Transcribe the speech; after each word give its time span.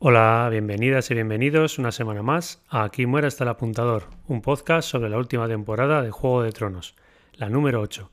Hola, 0.00 0.46
bienvenidas 0.48 1.10
y 1.10 1.14
bienvenidos 1.14 1.80
una 1.80 1.90
semana 1.90 2.22
más 2.22 2.62
a 2.68 2.84
Aquí 2.84 3.04
muere 3.04 3.26
hasta 3.26 3.42
el 3.42 3.50
apuntador, 3.50 4.04
un 4.28 4.42
podcast 4.42 4.88
sobre 4.88 5.10
la 5.10 5.18
última 5.18 5.48
temporada 5.48 6.02
de 6.02 6.12
Juego 6.12 6.44
de 6.44 6.52
Tronos, 6.52 6.94
la 7.34 7.48
número 7.48 7.80
8. 7.80 8.08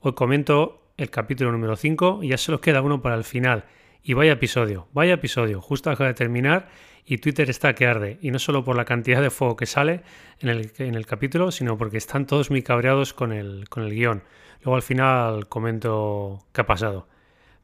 Hoy 0.00 0.14
comento 0.14 0.80
el 0.96 1.10
capítulo 1.10 1.52
número 1.52 1.76
5 1.76 2.20
y 2.22 2.28
ya 2.28 2.38
solo 2.38 2.62
queda 2.62 2.80
uno 2.80 3.02
para 3.02 3.16
el 3.16 3.24
final. 3.24 3.66
Y 4.02 4.14
vaya 4.14 4.32
episodio, 4.32 4.88
vaya 4.94 5.12
episodio, 5.12 5.60
justo 5.60 5.90
acaba 5.90 6.08
de 6.08 6.14
terminar 6.14 6.70
y 7.04 7.18
Twitter 7.18 7.50
está 7.50 7.74
que 7.74 7.86
arde. 7.86 8.16
Y 8.22 8.30
no 8.30 8.38
solo 8.38 8.64
por 8.64 8.74
la 8.74 8.86
cantidad 8.86 9.20
de 9.20 9.28
fuego 9.28 9.56
que 9.56 9.66
sale 9.66 10.04
en 10.40 10.48
el, 10.48 10.72
en 10.78 10.94
el 10.94 11.04
capítulo, 11.04 11.50
sino 11.50 11.76
porque 11.76 11.98
están 11.98 12.24
todos 12.24 12.50
muy 12.50 12.62
cabreados 12.62 13.12
con 13.12 13.34
el, 13.34 13.68
con 13.68 13.82
el 13.82 13.90
guion. 13.90 14.22
Luego 14.62 14.76
al 14.76 14.82
final 14.82 15.48
comento 15.48 16.46
qué 16.54 16.62
ha 16.62 16.66
pasado. 16.66 17.08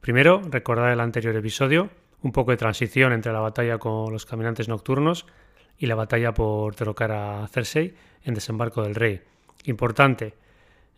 Primero, 0.02 0.43
recordar 0.50 0.93
el 0.93 1.00
anterior 1.00 1.34
episodio 1.34 1.89
un 2.23 2.32
poco 2.32 2.50
de 2.50 2.57
transición 2.57 3.12
entre 3.12 3.32
la 3.32 3.41
batalla 3.41 3.79
con 3.79 4.12
los 4.12 4.27
caminantes 4.27 4.68
nocturnos 4.68 5.27
y 5.79 5.86
la 5.86 5.94
batalla 5.94 6.32
por 6.32 6.76
derrocar 6.76 7.13
a 7.13 7.49
Cersei 7.49 7.94
en 8.25 8.35
Desembarco 8.35 8.82
del 8.82 8.94
Rey. 8.94 9.21
Importante, 9.64 10.35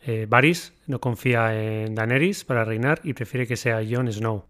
eh, 0.06 0.27
Varys 0.29 0.74
no 0.87 1.01
confía 1.01 1.55
en 1.55 1.95
Daenerys 1.95 2.45
para 2.45 2.65
reinar 2.65 3.01
y 3.05 3.15
prefiere 3.15 3.46
que 3.46 3.56
sea 3.56 3.80
Jon 3.88 4.12
Snow. 4.12 4.45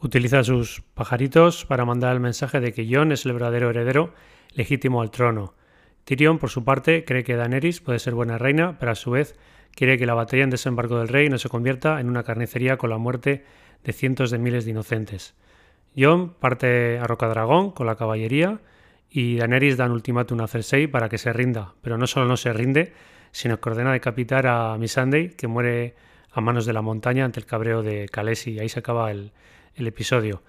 Utiliza 0.00 0.42
sus 0.42 0.82
pajaritos 0.94 1.64
para 1.64 1.84
mandar 1.84 2.12
el 2.12 2.20
mensaje 2.20 2.60
de 2.60 2.72
que 2.72 2.88
Jon 2.90 3.12
es 3.12 3.24
el 3.24 3.32
verdadero 3.32 3.70
heredero 3.70 4.12
legítimo 4.54 5.00
al 5.00 5.10
trono. 5.10 5.54
Tyrion, 6.04 6.38
por 6.38 6.50
su 6.50 6.64
parte, 6.64 7.04
cree 7.04 7.24
que 7.24 7.36
Daenerys 7.36 7.80
puede 7.80 7.98
ser 7.98 8.14
buena 8.14 8.36
reina, 8.36 8.78
pero 8.78 8.92
a 8.92 8.96
su 8.96 9.12
vez 9.12 9.36
quiere 9.74 9.96
que 9.96 10.06
la 10.06 10.14
batalla 10.14 10.44
en 10.44 10.50
Desembarco 10.50 10.98
del 10.98 11.08
Rey 11.08 11.28
no 11.28 11.38
se 11.38 11.48
convierta 11.48 12.00
en 12.00 12.08
una 12.08 12.24
carnicería 12.24 12.76
con 12.76 12.90
la 12.90 12.98
muerte 12.98 13.44
de 13.84 13.92
cientos 13.92 14.30
de 14.30 14.38
miles 14.38 14.64
de 14.64 14.72
inocentes. 14.72 15.34
Jon 15.96 16.30
parte 16.34 16.98
a 16.98 17.06
Rocadragón 17.06 17.70
con 17.70 17.86
la 17.86 17.96
caballería 17.96 18.60
y 19.10 19.36
Daenerys 19.36 19.76
da 19.76 19.86
un 19.86 19.92
ultimátum 19.92 20.40
a 20.40 20.48
Cersei 20.48 20.88
para 20.88 21.08
que 21.08 21.18
se 21.18 21.32
rinda, 21.32 21.74
pero 21.82 21.96
no 21.98 22.06
solo 22.06 22.26
no 22.26 22.36
se 22.36 22.52
rinde, 22.52 22.92
sino 23.30 23.60
que 23.60 23.68
ordena 23.68 23.92
decapitar 23.92 24.46
a 24.46 24.76
Missandei, 24.76 25.30
que 25.30 25.46
muere 25.46 25.94
a 26.32 26.40
manos 26.40 26.66
de 26.66 26.72
la 26.72 26.82
montaña 26.82 27.24
ante 27.24 27.38
el 27.38 27.46
cabreo 27.46 27.82
de 27.82 28.08
Khaleesi, 28.08 28.52
y 28.52 28.58
ahí 28.58 28.68
se 28.68 28.80
acaba 28.80 29.12
el, 29.12 29.32
episodio. 29.76 30.42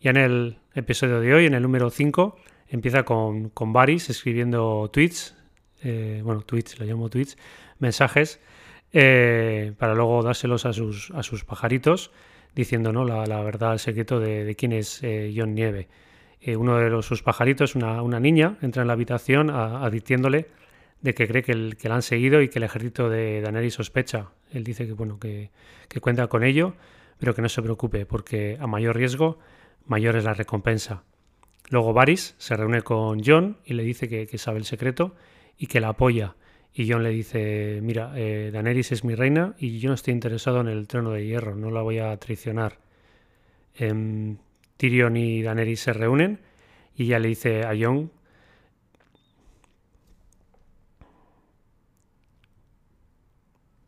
Ya 0.00 0.10
en 0.10 0.16
el 0.16 0.58
episodio 0.74 1.20
de 1.20 1.34
hoy, 1.34 1.46
en 1.46 1.54
el 1.54 1.62
número 1.62 1.90
5, 1.90 2.36
empieza 2.68 3.04
con, 3.04 3.50
con 3.50 3.72
Varys 3.72 4.08
escribiendo 4.08 4.88
tweets, 4.92 5.36
eh, 5.82 6.20
bueno, 6.24 6.42
tweets, 6.42 6.78
lo 6.78 6.86
llamo 6.86 7.08
tweets, 7.08 7.36
mensajes, 7.80 8.40
eh, 8.92 9.72
para 9.78 9.94
luego 9.94 10.22
dárselos 10.22 10.64
a 10.64 10.72
sus, 10.72 11.10
a 11.10 11.24
sus 11.24 11.44
pajaritos 11.44 12.12
diciendo 12.54 12.92
¿no? 12.92 13.04
la, 13.04 13.42
verdad, 13.42 13.74
el 13.74 13.78
secreto 13.78 14.20
de, 14.20 14.54
quién 14.56 14.72
es 14.72 15.02
eh, 15.02 15.32
John 15.36 15.54
Nieve. 15.54 15.88
Eh, 16.40 16.56
uno 16.56 16.76
de 16.76 16.90
los, 16.90 17.06
sus 17.06 17.22
pajaritos, 17.22 17.74
una, 17.74 18.02
una, 18.02 18.20
niña, 18.20 18.58
entra 18.62 18.82
en 18.82 18.88
la 18.88 18.94
habitación 18.94 19.50
advirtiéndole 19.50 20.48
de 21.00 21.14
que 21.14 21.26
cree 21.26 21.42
que, 21.42 21.52
el, 21.52 21.76
que 21.76 21.88
la 21.88 21.96
han 21.96 22.02
seguido 22.02 22.42
y 22.42 22.48
que 22.48 22.58
el 22.58 22.64
ejército 22.64 23.08
de 23.08 23.40
Daenerys 23.40 23.74
sospecha. 23.74 24.30
Él 24.50 24.64
dice 24.64 24.86
que, 24.86 24.92
bueno, 24.92 25.18
que, 25.18 25.50
que, 25.88 26.00
cuenta 26.00 26.26
con 26.28 26.44
ello, 26.44 26.74
pero 27.18 27.34
que 27.34 27.42
no 27.42 27.48
se 27.48 27.62
preocupe, 27.62 28.06
porque 28.06 28.56
a 28.60 28.66
mayor 28.66 28.96
riesgo, 28.96 29.38
mayor 29.86 30.16
es 30.16 30.24
la 30.24 30.34
recompensa. 30.34 31.04
Luego 31.70 31.92
Varys 31.92 32.34
se 32.38 32.56
reúne 32.56 32.82
con 32.82 33.22
John 33.24 33.58
y 33.64 33.74
le 33.74 33.82
dice 33.82 34.08
que, 34.08 34.26
que 34.26 34.38
sabe 34.38 34.58
el 34.58 34.64
secreto 34.64 35.14
y 35.58 35.66
que 35.66 35.80
la 35.80 35.88
apoya 35.88 36.34
y 36.74 36.90
John 36.90 37.02
le 37.02 37.10
dice, 37.10 37.80
mira, 37.82 38.12
eh, 38.16 38.50
Daenerys 38.52 38.92
es 38.92 39.04
mi 39.04 39.14
reina 39.14 39.54
y 39.58 39.78
yo 39.78 39.90
no 39.90 39.94
estoy 39.94 40.14
interesado 40.14 40.60
en 40.62 40.68
el 40.68 40.86
trono 40.88 41.10
de 41.10 41.26
hierro, 41.26 41.54
no 41.54 41.70
la 41.70 41.82
voy 41.82 41.98
a 41.98 42.16
traicionar. 42.16 42.78
Em, 43.74 44.38
Tyrion 44.76 45.16
y 45.16 45.42
Daenerys 45.42 45.80
se 45.80 45.92
reúnen 45.92 46.40
y 46.96 47.04
ella 47.04 47.18
le 47.18 47.28
dice 47.28 47.64
a 47.64 47.72
Jon 47.78 48.10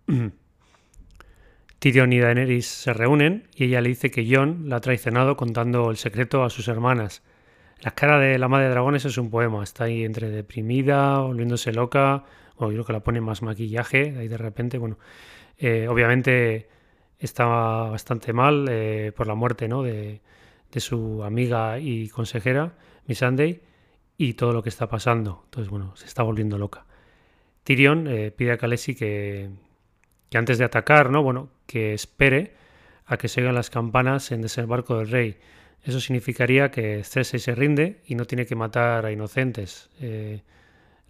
Tyrion 1.78 2.12
y 2.12 2.20
Daenerys 2.20 2.66
se 2.66 2.92
reúnen 2.92 3.48
y 3.54 3.64
ella 3.64 3.80
le 3.80 3.88
dice 3.88 4.10
que 4.10 4.26
Jon 4.30 4.68
la 4.68 4.76
ha 4.76 4.80
traicionado 4.80 5.36
contando 5.36 5.90
el 5.90 5.96
secreto 5.96 6.44
a 6.44 6.50
sus 6.50 6.68
hermanas. 6.68 7.22
La 7.80 7.90
cara 7.92 8.18
de 8.18 8.38
la 8.38 8.48
madre 8.48 8.64
de 8.64 8.70
dragones 8.70 9.04
es 9.04 9.18
un 9.18 9.30
poema, 9.30 9.62
está 9.62 9.84
ahí 9.84 10.04
entre 10.04 10.30
deprimida, 10.30 11.18
volviéndose 11.20 11.72
loca, 11.72 12.24
o 12.56 12.70
yo 12.70 12.76
creo 12.76 12.84
que 12.84 12.92
la 12.92 13.00
pone 13.00 13.20
más 13.20 13.42
maquillaje, 13.42 14.14
ahí 14.18 14.28
de 14.28 14.38
repente, 14.38 14.78
bueno, 14.78 14.98
eh, 15.58 15.88
obviamente 15.88 16.68
estaba 17.18 17.90
bastante 17.90 18.32
mal 18.32 18.66
eh, 18.68 19.12
por 19.16 19.26
la 19.26 19.34
muerte 19.34 19.68
¿no? 19.68 19.82
de, 19.82 20.20
su 20.76 21.22
amiga 21.22 21.78
y 21.78 22.08
consejera, 22.08 22.74
Miss 23.06 23.18
Sunday, 23.18 23.62
y 24.16 24.34
todo 24.34 24.52
lo 24.52 24.62
que 24.62 24.68
está 24.68 24.88
pasando. 24.88 25.42
Entonces, 25.44 25.70
bueno, 25.70 25.94
se 25.94 26.06
está 26.06 26.24
volviendo 26.24 26.58
loca. 26.58 26.84
Tyrion 27.62 28.08
eh, 28.08 28.32
pide 28.32 28.52
a 28.52 28.58
Khaleesi 28.58 28.96
que, 28.96 29.50
que, 30.28 30.38
antes 30.38 30.58
de 30.58 30.64
atacar, 30.64 31.10
¿no? 31.10 31.22
Bueno, 31.22 31.48
que 31.66 31.94
espere 31.94 32.54
a 33.06 33.16
que 33.16 33.28
se 33.28 33.40
oigan 33.40 33.54
las 33.54 33.70
campanas 33.70 34.32
en 34.32 34.42
desembarco 34.42 34.98
del 34.98 35.10
rey. 35.10 35.36
Eso 35.84 36.00
significaría 36.00 36.72
que 36.72 37.04
Cersei 37.04 37.38
se 37.38 37.54
rinde 37.54 38.00
y 38.06 38.16
no 38.16 38.24
tiene 38.24 38.44
que 38.44 38.56
matar 38.56 39.06
a 39.06 39.12
inocentes. 39.12 39.90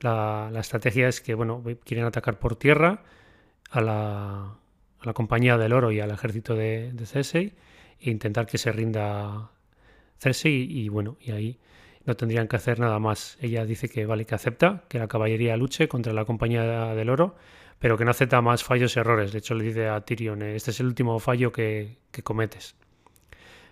La, 0.04 0.60
estrategia 0.60 1.08
es 1.08 1.22
que 1.22 1.32
bueno, 1.34 1.64
quieren 1.82 2.04
atacar 2.04 2.38
por 2.38 2.56
tierra 2.56 3.02
a 3.70 3.80
la, 3.80 5.12
compañía 5.14 5.56
del 5.56 5.72
oro 5.72 5.92
y 5.92 6.00
al 6.00 6.10
ejército 6.10 6.54
de, 6.54 6.92
de 6.92 7.06
Cersei 7.06 7.54
e 8.00 8.10
intentar 8.10 8.46
que 8.46 8.58
se 8.58 8.70
rinda 8.70 9.50
Cersei 10.18 10.66
y, 10.70 10.90
bueno, 10.90 11.16
y 11.20 11.32
ahí 11.32 11.58
no 12.04 12.16
tendrían 12.16 12.48
que 12.48 12.56
hacer 12.56 12.80
nada 12.80 12.98
más. 12.98 13.38
Ella 13.40 13.64
dice 13.64 13.88
que 13.88 14.04
vale, 14.04 14.26
que 14.26 14.34
acepta 14.34 14.84
que 14.88 14.98
la 14.98 15.08
caballería 15.08 15.56
luche 15.56 15.88
contra 15.88 16.12
la 16.12 16.26
compañía 16.26 16.94
del 16.94 17.08
oro, 17.08 17.34
pero 17.78 17.96
que 17.96 18.04
no 18.04 18.10
acepta 18.10 18.42
más 18.42 18.62
fallos 18.62 18.96
y 18.96 19.00
errores. 19.00 19.32
De 19.32 19.38
hecho, 19.38 19.54
le 19.54 19.64
dice 19.64 19.88
a 19.88 20.02
Tyrion, 20.02 20.42
eh, 20.42 20.54
este 20.54 20.70
es 20.70 20.80
el 20.80 20.86
último 20.86 21.18
fallo 21.18 21.50
que, 21.50 21.96
cometes. 22.22 22.76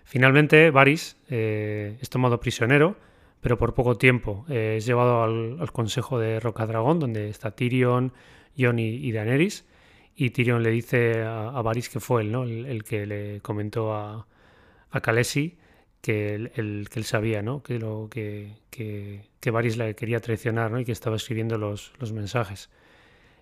Finalmente, 0.03 0.71
Varys 0.71 1.15
eh, 1.29 1.97
es 2.01 2.09
tomado 2.09 2.39
prisionero 2.39 2.97
pero 3.43 3.57
por 3.57 3.73
poco 3.75 3.97
tiempo. 3.97 4.45
Eh, 4.49 4.75
es 4.77 4.85
llevado 4.85 5.21
al, 5.21 5.71
consejo 5.71 6.17
de 6.17 6.39
Rocadragón, 6.39 6.99
donde 6.99 7.29
está 7.29 7.51
Tyrion, 7.51 8.13
Jon 8.57 8.79
y, 8.79 9.11
Daenerys, 9.11 9.65
y 10.15 10.29
Tyrion 10.29 10.63
le 10.63 10.71
dice 10.71 11.23
a, 11.23 11.61
Varys 11.61 11.89
que 11.89 11.99
fue 11.99 12.21
él, 12.21 12.31
¿no? 12.31 12.43
el, 12.43 12.83
que 12.83 13.05
le 13.05 13.41
comentó 13.41 13.93
a, 13.93 14.25
a 14.89 15.01
Khaleesi 15.01 15.57
que 16.01 16.35
él, 16.35 16.87
sabía 17.03 17.41
¿no? 17.41 17.63
que, 17.63 17.79
lo, 17.79 18.07
que, 18.09 18.53
le 18.71 19.95
quería 19.95 20.19
traicionar 20.19 20.79
y 20.79 20.85
que 20.85 20.91
estaba 20.91 21.17
escribiendo 21.17 21.57
los, 21.57 21.93
los 21.99 22.13
mensajes. 22.13 22.69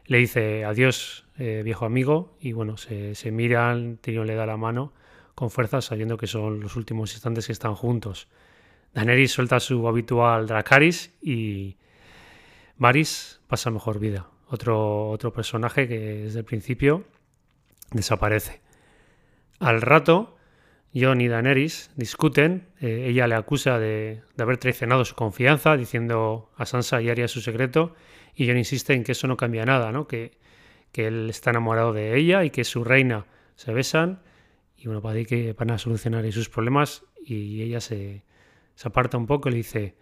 Le 0.06 0.18
dice 0.18 0.66
adiós, 0.66 1.26
eh, 1.38 1.62
viejo 1.64 1.86
amigo, 1.86 2.36
y 2.40 2.54
bueno, 2.54 2.78
se, 2.78 3.14
se 3.14 3.32
miran, 3.32 3.98
Tyrion 3.98 4.26
le 4.26 4.34
da 4.34 4.48
la 4.48 4.58
mano 4.58 4.94
con 5.36 5.52
fuerza, 5.52 5.82
sabiendo 5.82 6.18
que 6.18 6.28
son 6.28 6.60
los 6.60 6.76
últimos 6.76 7.14
instantes 7.14 7.46
que 7.46 7.54
están 7.54 7.76
juntos. 7.76 8.28
Daenerys 8.94 9.32
suelta 9.32 9.60
su 9.60 9.88
habitual 9.88 10.48
Dracarys 10.48 11.14
y 11.22 11.78
Varys 12.78 13.42
pasa 13.48 13.72
mejor 13.72 14.00
vida. 14.00 14.28
Otro, 14.48 15.10
otro 15.10 15.32
personaje 15.32 15.88
que 15.88 16.00
desde 16.24 16.40
el 16.40 16.46
principio 16.46 17.06
desaparece. 17.92 18.62
Al 19.60 19.82
rato, 19.82 20.36
Jon 20.94 21.22
y 21.22 21.28
Daenerys 21.30 21.92
discuten. 21.96 22.68
Eh, 22.82 23.06
ella 23.08 23.28
le 23.28 23.36
acusa 23.36 23.80
de, 23.80 24.24
haber 24.38 24.58
traicionado 24.58 25.06
su 25.06 25.16
confianza, 25.16 25.78
diciendo 25.78 26.52
a 26.58 26.66
Sansa 26.66 27.02
y 27.02 27.10
Arya 27.10 27.28
su 27.28 27.40
secreto. 27.40 27.96
Y 28.36 28.48
Jon 28.48 28.58
insiste 28.58 28.94
en 28.94 29.04
que 29.04 29.14
eso 29.14 29.28
no 29.28 29.38
cambia 29.38 29.66
nada, 29.66 29.92
¿no? 29.92 30.08
Que, 30.08 30.38
que 30.92 31.08
él 31.08 31.30
está 31.30 31.52
enamorado 31.52 31.94
de 31.94 32.18
ella 32.18 32.44
y 32.44 32.50
que 32.50 32.66
su 32.66 32.84
reina 32.84 33.26
se 33.56 33.72
besan. 33.74 34.22
Y 34.78 34.88
bueno, 34.88 35.02
para 35.02 35.24
que 35.24 35.54
van 35.54 35.72
a 35.72 35.78
solucionar 35.78 36.30
sus 36.32 36.50
problemas 36.50 37.06
y 37.24 37.62
ella 37.62 37.80
se, 37.80 38.24
se 38.82 38.88
aparta 38.88 39.16
un 39.16 39.28
poco 39.28 39.48
y 39.48 39.52
le 39.52 39.58
dice, 39.58 39.94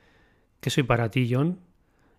¿qué 0.61 0.69
soy 0.69 0.83
para 0.83 1.11
ti, 1.11 1.29
John? 1.29 1.59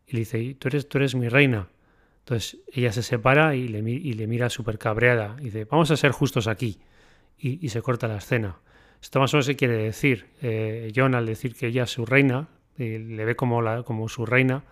Y 0.07 0.13
le 0.13 0.19
dice, 0.19 0.57
tú 0.59 0.69
eres, 0.69 0.91
tú 0.91 0.99
eres 0.99 1.15
mi 1.15 1.27
reina. 1.27 1.71
Entonces 2.19 2.61
ella 2.71 2.93
se 2.93 3.03
separa 3.03 3.57
y 3.57 3.67
le, 3.67 3.81
mira 4.27 4.51
súper 4.51 4.77
cabreada. 4.77 5.37
Y 5.41 5.45
dice, 5.45 5.65
vamos 5.65 5.91
a 5.91 5.97
ser 5.97 6.13
justos 6.13 6.49
aquí. 6.49 6.79
Y, 7.39 7.67
se 7.71 7.81
corta 7.81 8.09
la 8.09 8.19
escena. 8.19 8.59
Esto 9.01 9.21
más 9.21 9.33
o 9.33 9.39
menos 9.39 9.47
se 9.47 9.57
quiere 9.57 9.79
decir. 9.79 10.27
Eh, 10.43 10.93
John, 10.95 11.15
al 11.15 11.25
decir 11.25 11.55
que 11.55 11.69
ella 11.69 11.85
es 11.85 11.93
su 11.93 12.05
reina, 12.05 12.51
y 12.77 12.99
le 12.99 13.25
ve 13.25 13.37
como, 13.37 13.63
la, 13.63 13.83
como 13.83 14.07
su 14.11 14.27
reina, 14.27 14.63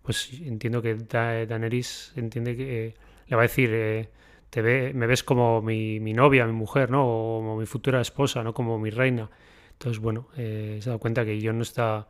pues 0.00 0.32
entiendo 0.40 0.80
que 0.80 0.94
Daenerys 0.94 2.14
entiende 2.16 2.56
que 2.56 2.86
eh, 2.86 2.94
le 3.26 3.36
va 3.36 3.42
a 3.42 3.48
decir, 3.48 3.68
eh, 3.70 4.08
te 4.48 4.62
ve, 4.62 4.94
me 4.94 5.06
ves 5.06 5.22
como 5.22 5.60
mi, 5.60 6.00
mi, 6.00 6.14
novia, 6.14 6.46
mi 6.46 6.54
mujer, 6.54 6.90
¿no? 6.90 7.06
O 7.06 7.40
como 7.40 7.58
mi 7.58 7.66
futura 7.66 8.00
esposa, 8.00 8.42
no 8.42 8.54
como 8.54 8.78
mi 8.78 8.88
reina. 8.88 9.28
Entonces, 9.74 10.00
bueno, 10.00 10.28
eh, 10.36 10.78
se 10.82 10.90
da 10.90 10.98
cuenta 10.98 11.24
que 11.24 11.40
John 11.42 11.58
no 11.58 11.62
está 11.62 12.08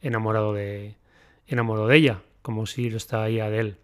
enamorado 0.00 0.52
de, 0.52 0.96
enamorado 1.46 1.88
de 1.88 1.96
ella, 1.96 2.22
como 2.42 2.66
si 2.66 2.90
lo 2.90 2.96
está 2.96 3.28
ella 3.28 3.50
de 3.50 3.58
él. 3.58 3.76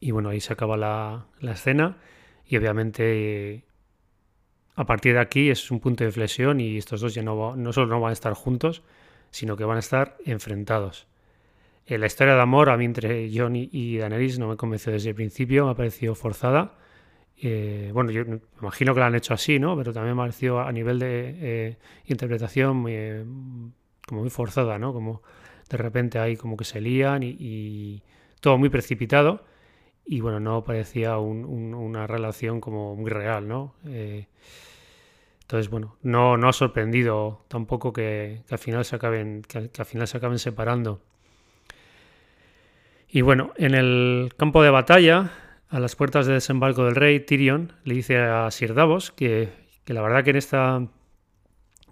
Y 0.00 0.10
bueno, 0.12 0.28
ahí 0.28 0.40
se 0.40 0.52
acaba 0.52 0.76
la, 0.76 1.26
escena 1.40 1.98
y 2.46 2.56
obviamente 2.56 3.64
a 4.74 4.84
partir 4.84 5.14
de 5.14 5.20
aquí 5.20 5.50
es 5.50 5.70
un 5.70 5.80
punto 5.80 6.04
de 6.04 6.10
inflexión 6.10 6.60
y 6.60 6.76
estos 6.76 7.00
dos 7.00 7.14
ya 7.14 7.22
no, 7.22 7.56
no 7.56 7.72
solo 7.72 7.86
no 7.86 8.00
van 8.00 8.10
a 8.10 8.12
estar 8.12 8.34
juntos, 8.34 8.82
sino 9.30 9.56
que 9.56 9.64
van 9.64 9.76
a 9.76 9.80
estar 9.80 10.16
enfrentados. 10.24 11.08
Eh, 11.86 11.98
la 11.98 12.06
historia 12.06 12.34
de 12.34 12.40
amor 12.40 12.68
a 12.68 12.76
mí 12.76 12.84
entre 12.84 13.30
Jon 13.32 13.54
y, 13.54 13.98
Daenerys 13.98 14.38
no 14.38 14.48
me 14.48 14.56
convenció 14.56 14.92
desde 14.92 15.10
el 15.10 15.14
principio, 15.14 15.66
me 15.66 15.70
ha 15.70 15.74
parecido 15.74 16.14
forzada. 16.14 16.74
Eh, 17.38 17.90
bueno, 17.92 18.10
yo 18.10 18.22
imagino 18.60 18.94
que 18.94 19.00
la 19.00 19.06
han 19.06 19.14
hecho 19.14 19.34
así, 19.34 19.58
¿no? 19.58 19.76
Pero 19.76 19.92
también 19.92 20.16
me 20.16 20.22
ha 20.22 20.24
parecido 20.24 20.60
a 20.60 20.72
nivel 20.72 20.98
de 20.98 21.34
eh, 21.38 21.76
interpretación 22.06 22.76
muy, 22.76 22.94
como 24.06 24.22
muy 24.22 24.30
forzada, 24.30 24.78
¿no? 24.78 24.92
Como 24.92 25.22
de 25.68 25.76
repente 25.76 26.18
ahí 26.18 26.36
como 26.36 26.56
que 26.56 26.64
se 26.64 26.80
lían 26.80 27.22
y, 27.22 28.02
todo 28.40 28.58
muy 28.58 28.68
precipitado 28.68 29.44
y 30.04 30.20
bueno, 30.20 30.38
no 30.38 30.62
parecía 30.62 31.18
una 31.18 32.06
relación 32.06 32.60
como 32.60 32.94
muy 32.94 33.10
real, 33.10 33.48
¿no? 33.48 33.74
entonces, 35.46 35.68
bueno, 35.68 35.96
no, 36.02 36.36
no 36.36 36.48
ha 36.48 36.52
sorprendido 36.52 37.44
tampoco 37.48 37.92
que, 37.92 38.42
al 38.50 38.58
final 38.58 38.84
se 38.84 38.94
acaben, 38.94 39.42
que 39.42 39.70
al 39.76 39.86
final 39.86 40.06
se 40.06 40.16
acaben 40.16 40.38
separando. 40.38 41.00
Y 43.08 43.22
bueno, 43.22 43.52
en 43.56 43.74
el 43.74 44.32
campo 44.36 44.62
de 44.62 44.70
batalla, 44.70 45.30
a 45.68 45.80
las 45.80 45.96
puertas 45.96 46.26
del 46.26 46.36
desembarco 46.36 46.84
del 46.84 46.94
rey, 46.94 47.20
Tyrion 47.20 47.72
le 47.84 47.94
dice 47.94 48.18
a 48.18 48.50
Sir 48.50 48.74
Davos 48.74 49.10
que, 49.10 49.48
la 49.86 50.02
verdad 50.02 50.24
que 50.24 50.30
en 50.30 50.36
esta 50.36 50.86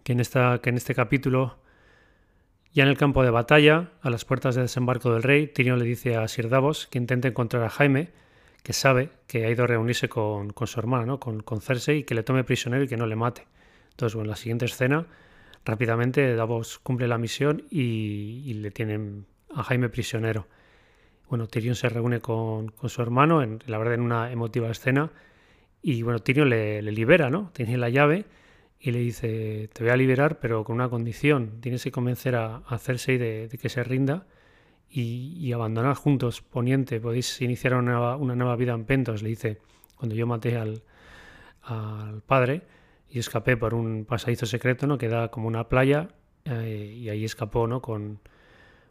que 0.05 0.13
en 0.13 0.21
esta 0.21 0.61
que 0.61 0.71
en 0.71 0.77
este 0.77 0.95
capítulo 0.95 1.59
ya 2.73 2.83
en 2.83 2.89
el 2.89 2.99
campo 2.99 3.23
de 3.23 3.31
batalla, 3.31 3.93
a 4.03 4.11
las 4.11 4.25
puertas 4.25 4.57
del 4.57 4.65
desembarco 4.65 5.13
del 5.13 5.23
rey, 5.23 5.47
Tyrion 5.47 5.79
le 5.79 5.85
dice 5.85 6.17
a 6.17 6.27
Sir 6.27 6.49
Davos 6.49 6.89
que 6.89 6.99
intente 6.99 7.29
encontrar 7.29 7.63
a 7.63 7.71
Jaime, 7.71 8.11
que 8.65 8.73
sabe 8.73 9.11
que 9.29 9.47
ha 9.47 9.51
ido 9.51 9.63
a 9.63 9.67
reunirse 9.69 10.09
con, 10.09 10.53
su 10.67 10.81
hermana, 10.81 11.07
¿no? 11.07 11.21
con, 11.21 11.41
con, 11.41 11.61
Cersei, 11.61 11.99
y 11.99 12.03
que 12.03 12.17
le 12.17 12.25
tome 12.25 12.43
prisionero 12.43 12.83
y 12.83 12.89
que 12.89 12.97
no 12.97 13.07
le 13.07 13.15
mate. 13.15 13.47
Entonces, 13.91 14.17
bueno, 14.17 14.25
en 14.25 14.31
la 14.31 14.37
siguiente 14.37 14.65
escena, 14.65 15.07
rápidamente 15.65 16.35
Davos 16.35 16.81
cumple 16.81 17.07
la 17.07 17.17
misión 17.17 17.63
y, 17.71 18.43
y 18.45 18.55
le 18.55 18.73
tienen 18.73 19.27
a 19.55 19.63
Jaime 19.63 19.89
prisionero 19.89 20.49
bueno, 21.35 21.49
Tyrion 21.49 21.75
se 21.75 21.89
reúne 21.89 22.21
con, 22.21 22.73
su 22.87 23.03
hermano, 23.03 23.45
la 23.67 23.79
verdad 23.79 23.95
en 23.95 24.03
una 24.03 24.31
emotiva 24.31 24.71
escena, 24.71 25.11
y 25.83 26.03
bueno, 26.03 26.21
Tyrion 26.21 26.49
le, 26.49 26.81
libera, 26.81 27.29
¿no? 27.29 27.51
Tiene 27.53 27.77
la 27.77 27.89
llave 27.89 28.25
y 28.79 28.93
le 28.93 29.01
dice, 29.01 29.69
te 29.73 29.83
voy 29.83 29.91
a 29.91 29.97
liberar, 29.97 30.39
pero 30.39 30.63
con 30.63 30.77
una 30.77 30.89
condición, 30.89 31.61
tienes 31.61 31.83
que 31.83 31.91
convencer 31.91 32.37
a, 32.37 32.59
a 32.69 32.79
Cersei 32.79 33.19
de, 33.19 33.49
que 33.61 33.69
se 33.69 33.83
rinda 33.83 34.29
y, 34.89 35.51
abandonar 35.53 35.97
juntos 35.97 36.41
Poniente, 36.41 37.01
podéis 37.01 37.41
iniciar 37.41 37.75
una, 37.75 38.17
nueva 38.17 38.55
vida 38.55 38.73
en 38.73 38.85
Pentos, 38.85 39.21
le 39.25 39.31
dice, 39.31 39.59
cuando 39.97 40.15
yo 40.15 40.29
maté 40.29 40.57
al, 40.57 40.85
al 41.63 42.23
padre 42.23 42.63
y 43.11 43.19
escapé 43.19 43.57
por 43.57 43.75
un 43.75 44.05
pasadizo 44.05 44.47
secreto, 44.47 44.87
¿no? 44.87 44.99
Que 44.99 45.09
da 45.09 45.33
como 45.33 45.49
una 45.49 45.69
playa 45.69 46.11
eh, 46.45 46.95
y 46.97 47.09
ahí 47.09 47.25
escapó, 47.25 47.67
¿no? 47.67 47.83
Con, 47.83 48.21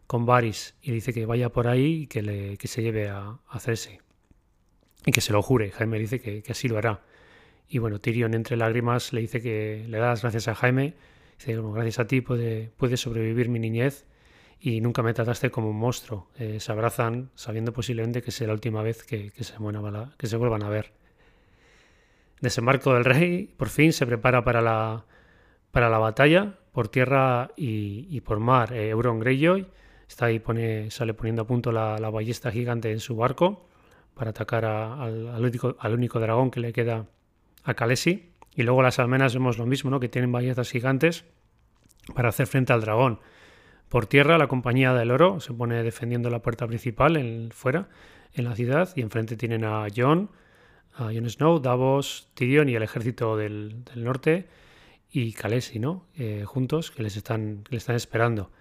con 0.08 0.26
Varys 0.26 0.76
y 0.82 0.92
dice 0.92 1.14
que 1.14 1.26
vaya 1.26 1.50
por 1.50 1.68
ahí 1.68 2.04
y 2.04 2.08
que, 2.08 2.22
le, 2.22 2.58
que 2.58 2.68
se 2.68 2.82
lleve 2.82 3.10
a, 3.10 3.40
a. 3.48 3.60
Y 5.06 5.12
que 5.12 5.22
se 5.22 5.34
lo 5.34 5.42
jure. 5.42 5.72
Jaime 5.72 6.00
dice 6.00 6.20
que, 6.22 6.44
así 6.50 6.68
lo 6.68 6.78
hará. 6.78 7.02
Y 7.68 7.80
bueno, 7.80 8.00
Tyrion 8.00 8.34
entre 8.34 8.58
lágrimas 8.58 9.14
le 9.14 9.22
dice 9.22 9.42
que 9.42 9.86
le 9.88 9.98
da 9.98 10.10
las 10.10 10.22
gracias 10.22 10.48
a 10.48 10.56
Jaime. 10.56 10.94
Dice, 11.40 11.58
gracias 11.62 12.00
a 12.00 12.08
ti 12.08 12.22
puede, 12.22 12.72
sobrevivir 12.96 13.50
mi 13.50 13.60
niñez 13.60 14.06
y 14.60 14.80
nunca 14.80 15.04
me 15.04 15.14
trataste 15.14 15.50
como 15.50 15.70
un 15.70 15.78
monstruo. 15.78 16.30
Eh, 16.38 16.60
se 16.60 16.72
abrazan 16.72 17.32
sabiendo 17.36 17.74
posiblemente 17.74 18.22
que 18.22 18.32
sea 18.32 18.48
la 18.48 18.54
última 18.54 18.82
vez 18.82 19.04
que, 19.04 19.32
que, 19.32 19.44
se, 19.44 19.56
que 20.18 20.28
se 20.28 20.38
vuelvan 20.38 20.64
a 20.64 20.70
ver. 20.70 20.94
Desembarco 22.40 22.94
del 22.94 23.06
rey, 23.06 23.54
por 23.58 23.70
fin 23.70 23.94
se 23.94 24.06
prepara 24.06 24.44
para 24.44 24.62
la, 24.62 25.06
para 25.72 25.90
la 25.90 25.98
batalla 25.98 26.60
por 26.74 26.90
tierra 26.90 27.52
y, 27.56 28.20
por 28.22 28.40
mar. 28.40 28.74
Eh, 28.74 28.90
Euron 28.90 29.20
Greyjoy 29.20 29.68
Está 30.14 30.28
ahí, 30.28 30.38
pone, 30.38 30.92
sale 30.92 31.16
poniendo 31.16 31.42
a 31.42 31.48
punto 31.48 31.72
la, 31.72 31.98
ballesta 32.12 32.52
gigante 32.52 32.92
en 32.92 33.00
su 33.00 33.16
barco 33.16 33.66
para 34.14 34.30
atacar 34.30 34.64
al, 34.64 35.44
único, 35.44 36.20
dragón 36.20 36.52
que 36.52 36.60
le 36.60 36.72
queda 36.72 37.08
a 37.64 37.74
Kalesi. 37.74 38.30
Y 38.56 38.62
luego 38.62 38.84
las 38.84 39.00
almenas 39.00 39.34
vemos 39.34 39.58
lo 39.58 39.66
mismo, 39.66 39.90
¿no? 39.90 40.00
que 40.00 40.10
tienen 40.10 40.32
ballestas 40.32 40.70
gigantes 40.70 41.26
para 42.14 42.30
hacer 42.30 42.46
frente 42.46 42.74
al 42.74 42.82
dragón. 42.82 43.22
Por 43.90 44.06
tierra, 44.06 44.38
la 44.38 44.46
compañía 44.46 44.94
del 44.94 45.10
oro 45.10 45.40
se 45.40 45.52
pone 45.52 45.82
defendiendo 45.82 46.30
la 46.30 46.44
puerta 46.44 46.68
principal 46.68 47.18
en, 47.18 47.50
fuera, 47.50 47.90
en 48.36 48.46
la 48.46 48.54
ciudad, 48.54 48.92
y 48.96 49.02
enfrente 49.02 49.36
tienen 49.36 49.66
a 49.66 49.88
Jon, 49.96 50.30
a 50.94 51.06
Jon 51.06 51.28
Snow, 51.28 51.60
Davos, 51.60 52.30
Tyrion 52.36 52.70
y 52.70 52.76
el 52.76 52.84
ejército 52.84 53.36
del, 53.36 53.84
norte 53.96 54.48
y 55.12 55.34
Kalesi, 55.34 55.80
¿no? 55.80 56.06
Eh, 56.16 56.44
juntos, 56.46 56.92
que 56.92 57.02
les 57.02 57.18
están, 57.18 57.64
les 57.72 57.82
están 57.82 57.96
esperando. 57.96 58.52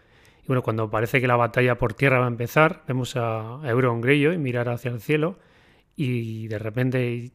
Y 0.42 0.46
bueno, 0.46 0.62
cuando 0.62 0.90
parece 0.90 1.20
que 1.20 1.26
la 1.26 1.36
batalla 1.36 1.78
por 1.78 1.94
tierra 1.94 2.18
va 2.18 2.24
a 2.24 2.28
empezar, 2.28 2.82
vemos 2.88 3.16
a 3.16 3.60
Euron 3.64 4.00
Greyjoy 4.00 4.38
mirar 4.38 4.68
hacia 4.68 4.90
el 4.90 5.00
cielo 5.00 5.38
y 5.96 6.48
de 6.48 6.58
repente 6.58 7.30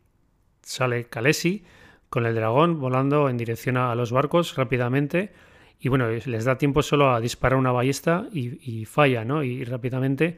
sale 0.62 1.06
Kalesi 1.06 1.64
con 2.10 2.26
el 2.26 2.36
dragón 2.36 2.80
volando 2.80 3.30
en 3.30 3.38
dirección 3.38 3.78
a 3.78 3.96
los 3.96 4.12
barcos 4.12 4.56
rápidamente 4.56 5.32
y 5.80 5.90
bueno, 5.90 6.10
les 6.10 6.46
da 6.46 6.58
tiempo 6.58 6.82
solo 6.82 7.12
a 7.12 7.22
disparar 7.22 7.58
una 7.58 7.72
ballesta 7.72 8.28
y, 8.34 8.86
falla, 8.86 9.24
¿no? 9.24 9.44
Y, 9.44 9.64
rápidamente 9.64 10.38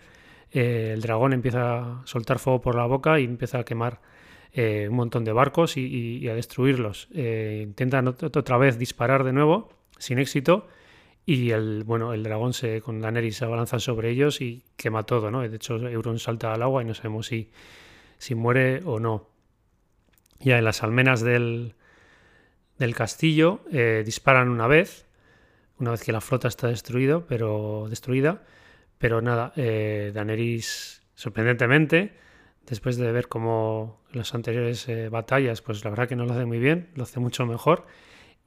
eh, 0.52 0.92
el 0.94 1.02
dragón 1.02 1.34
empieza 1.34 1.80
a 1.80 2.02
soltar 2.06 2.40
fuego 2.40 2.60
por 2.62 2.76
la 2.76 2.86
boca 2.86 3.20
y 3.20 3.24
empieza 3.24 3.60
a 3.60 3.64
quemar 3.64 4.02
eh, 4.52 4.88
un 4.90 4.96
montón 4.96 5.24
de 5.24 5.32
barcos 5.32 5.78
y, 5.78 6.28
a 6.28 6.34
destruirlos. 6.34 7.08
Eh, 7.14 7.62
intentan 7.64 8.08
otra 8.08 8.58
vez 8.58 8.78
disparar 8.78 9.24
de 9.24 9.32
nuevo, 9.32 9.70
sin 9.98 10.20
éxito, 10.20 10.68
y 11.30 11.52
el, 11.52 11.84
bueno, 11.84 12.14
el 12.14 12.24
dragón 12.24 12.54
se, 12.54 12.82
con 12.82 13.02
Daenerys 13.02 13.38
se 13.38 13.46
abalanza 13.46 13.78
sobre 13.78 14.10
ellos 14.10 14.42
y 14.42 14.64
quema 14.76 15.04
todo, 15.04 15.30
¿no? 15.30 15.48
De 15.48 15.56
hecho, 15.56 15.76
Euron 15.76 16.18
salta 16.18 16.52
al 16.54 16.64
agua 16.64 16.82
y 16.82 16.86
no 16.86 16.96
sabemos 16.96 17.28
si, 17.28 17.52
si 18.18 18.34
muere 18.34 18.82
o 18.84 19.00
no. 19.00 19.30
Ya 20.40 20.58
en 20.58 20.64
las 20.64 20.82
almenas 20.82 21.22
del, 21.22 21.76
del 22.80 22.96
castillo 22.96 23.62
eh, 23.72 24.02
disparan 24.04 24.50
una 24.50 24.66
vez, 24.66 25.06
una 25.78 25.92
vez 25.92 26.04
que 26.04 26.12
la 26.12 26.20
flota 26.20 26.48
está 26.48 26.68
destruido, 26.68 27.28
pero, 27.28 27.86
destruida, 27.92 28.42
pero 28.98 29.22
nada, 29.22 29.54
eh, 29.56 30.12
Daenerys, 30.12 31.04
sorprendentemente, 31.14 32.14
después 32.66 32.98
de 32.98 33.12
ver 33.12 33.28
cómo 33.28 34.02
las 34.14 34.34
anteriores 34.34 34.90
eh, 34.90 35.10
batallas, 35.10 35.62
pues 35.62 35.84
la 35.84 35.92
verdad 35.92 36.08
que 36.08 36.16
no 36.16 36.26
lo 36.26 36.34
hace 36.34 36.46
muy 36.46 36.58
bien, 36.58 36.90
lo 36.96 37.04
hace 37.04 37.20
mucho 37.20 37.46
mejor 37.46 37.86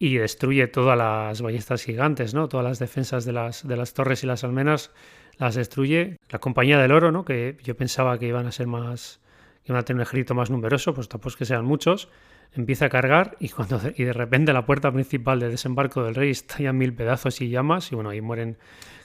y 0.02 0.16
destruye 0.16 0.66
todas 0.66 0.98
las 0.98 1.42
ballestas 1.42 1.84
gigantes, 1.84 2.34
¿no? 2.34 2.48
Todas 2.48 2.64
las 2.64 2.80
defensas 2.80 3.24
de 3.24 3.32
las, 3.32 3.64
de 3.68 3.76
las 3.76 3.94
torres 3.94 4.24
y 4.24 4.26
las 4.26 4.42
almenas 4.42 4.90
las 5.38 5.54
destruye. 5.54 6.16
La 6.28 6.40
compañía 6.40 6.76
del 6.78 6.90
oro, 6.90 7.12
¿no? 7.12 7.24
Que 7.24 7.56
yo 7.62 7.76
pensaba 7.76 8.18
que 8.18 8.26
iban 8.26 8.46
a 8.46 8.50
ser 8.50 8.66
más, 8.66 9.20
que 9.62 9.70
iban 9.70 9.78
a 9.78 9.84
tener 9.84 9.98
un 9.98 10.02
ejército 10.02 10.34
más 10.34 10.50
numeroso, 10.50 10.92
pues 10.92 11.08
tampoco 11.08 11.28
es 11.28 11.36
que 11.36 11.44
sean 11.44 11.64
muchos. 11.64 12.08
Empieza 12.52 12.86
a 12.86 12.88
cargar 12.88 13.36
y 13.38 13.50
cuando 13.50 13.80
y 13.96 14.02
de 14.02 14.12
repente 14.12 14.52
la 14.52 14.66
puerta 14.66 14.90
principal 14.90 15.38
de 15.38 15.50
desembarco 15.50 16.02
del 16.02 16.16
rey 16.16 16.30
está 16.30 16.58
ya 16.58 16.72
mil 16.72 16.92
pedazos 16.94 17.40
y 17.40 17.48
llamas 17.48 17.92
y 17.92 17.94
bueno, 17.94 18.10
ahí 18.10 18.20
mueren 18.20 18.58